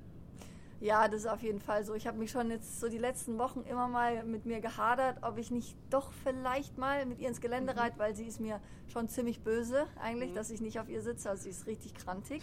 Ja, 0.82 1.08
das 1.08 1.22
ist 1.22 1.28
auf 1.28 1.44
jeden 1.44 1.60
Fall 1.60 1.86
so. 1.86 1.94
Ich 1.94 2.08
habe 2.08 2.18
mich 2.18 2.32
schon 2.32 2.50
jetzt 2.50 2.80
so 2.80 2.90
die 2.90 2.98
letzten 2.98 3.38
Wochen 3.38 3.62
immer 3.62 3.88
mal 3.88 4.24
mit 4.24 4.48
mir 4.48 4.62
gehadert, 4.62 5.20
ob 5.22 5.38
ich 5.38 5.52
nicht 5.52 5.78
doch 5.92 6.12
vielleicht 6.12 6.80
mal 6.80 7.06
mit 7.06 7.20
ihr 7.20 7.28
ins 7.28 7.40
Gelände 7.40 7.74
mhm. 7.74 7.80
reite, 7.80 8.00
weil 8.00 8.16
sie 8.16 8.26
ist 8.26 8.40
mir 8.40 8.60
schon 8.88 9.08
ziemlich 9.08 9.44
böse 9.44 9.86
eigentlich, 10.02 10.32
mhm. 10.32 10.36
dass 10.36 10.50
ich 10.50 10.60
nicht 10.60 10.80
auf 10.80 10.90
ihr 10.90 11.02
sitze. 11.02 11.30
Also 11.30 11.44
sie 11.44 11.50
ist 11.52 11.68
richtig 11.68 11.94
krantig. 11.94 12.42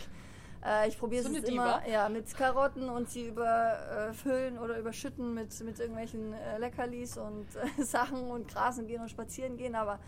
Äh, 0.64 0.88
ich 0.88 0.98
probiere 0.98 1.24
so 1.24 1.36
es 1.36 1.44
immer 1.44 1.86
ja, 1.88 2.08
mit 2.08 2.34
Karotten 2.36 2.88
und 2.88 3.08
sie 3.08 3.28
überfüllen 3.28 4.56
äh, 4.56 4.60
oder 4.60 4.78
überschütten 4.78 5.34
mit, 5.34 5.58
mit 5.62 5.78
irgendwelchen 5.78 6.32
äh, 6.32 6.58
Leckerlis 6.58 7.16
und 7.16 7.46
äh, 7.56 7.82
Sachen 7.82 8.30
und 8.30 8.48
grasen 8.48 8.86
gehen 8.86 9.00
und 9.00 9.08
spazieren 9.08 9.56
gehen. 9.56 9.74
Aber 9.74 9.98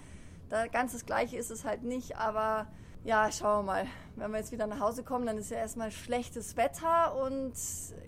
da 0.48 0.66
ganz 0.66 0.92
das 0.92 1.06
Gleiche 1.06 1.36
ist 1.36 1.50
es 1.50 1.64
halt 1.64 1.82
nicht. 1.82 2.16
Aber 2.16 2.66
ja, 3.04 3.30
schauen 3.32 3.64
wir 3.64 3.72
mal. 3.72 3.86
Wenn 4.16 4.30
wir 4.32 4.38
jetzt 4.38 4.52
wieder 4.52 4.66
nach 4.66 4.80
Hause 4.80 5.04
kommen, 5.04 5.24
dann 5.24 5.38
ist 5.38 5.50
ja 5.50 5.58
erstmal 5.58 5.90
schlechtes 5.90 6.56
Wetter 6.56 7.16
und 7.16 7.54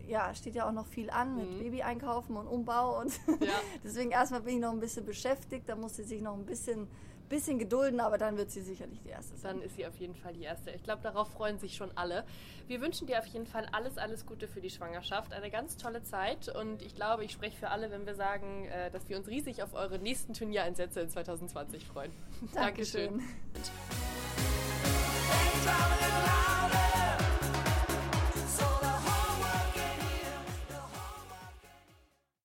ja, 0.06 0.34
steht 0.34 0.54
ja 0.54 0.68
auch 0.68 0.72
noch 0.72 0.86
viel 0.86 1.08
an 1.10 1.36
mit 1.36 1.50
mhm. 1.50 1.58
Baby 1.60 1.82
einkaufen 1.82 2.36
und 2.36 2.46
Umbau 2.46 3.00
und 3.00 3.12
ja. 3.40 3.52
deswegen 3.84 4.10
erstmal 4.10 4.42
bin 4.42 4.56
ich 4.56 4.60
noch 4.60 4.72
ein 4.72 4.80
bisschen 4.80 5.06
beschäftigt. 5.06 5.68
Da 5.68 5.76
muss 5.76 5.96
sie 5.96 6.04
sich 6.04 6.20
noch 6.20 6.34
ein 6.34 6.44
bisschen 6.44 6.88
bisschen 7.32 7.58
gedulden, 7.58 7.98
aber 7.98 8.18
dann 8.18 8.36
wird 8.36 8.50
sie 8.50 8.60
sicherlich 8.60 9.00
die 9.02 9.08
Erste 9.08 9.36
sein. 9.36 9.56
Dann 9.56 9.62
ist 9.66 9.76
sie 9.76 9.86
auf 9.86 9.96
jeden 9.96 10.14
Fall 10.14 10.34
die 10.34 10.42
Erste. 10.42 10.70
Ich 10.70 10.82
glaube, 10.82 11.02
darauf 11.02 11.28
freuen 11.30 11.58
sich 11.58 11.74
schon 11.74 11.90
alle. 11.96 12.24
Wir 12.68 12.80
wünschen 12.80 13.06
dir 13.06 13.18
auf 13.18 13.26
jeden 13.26 13.46
Fall 13.46 13.66
alles, 13.72 13.98
alles 13.98 14.26
Gute 14.26 14.46
für 14.46 14.60
die 14.60 14.70
Schwangerschaft. 14.70 15.32
Eine 15.32 15.50
ganz 15.50 15.76
tolle 15.76 16.02
Zeit 16.02 16.54
und 16.54 16.82
ich 16.82 16.94
glaube, 16.94 17.24
ich 17.24 17.32
spreche 17.32 17.56
für 17.56 17.70
alle, 17.70 17.90
wenn 17.90 18.06
wir 18.06 18.14
sagen, 18.14 18.66
äh, 18.66 18.90
dass 18.90 19.08
wir 19.08 19.16
uns 19.16 19.28
riesig 19.28 19.62
auf 19.62 19.72
eure 19.74 19.98
nächsten 19.98 20.34
Turniereinsätze 20.34 21.00
in 21.00 21.08
2020 21.08 21.86
freuen. 21.86 22.12
Dankeschön. 22.54 23.22
Dankeschön. 23.54 24.12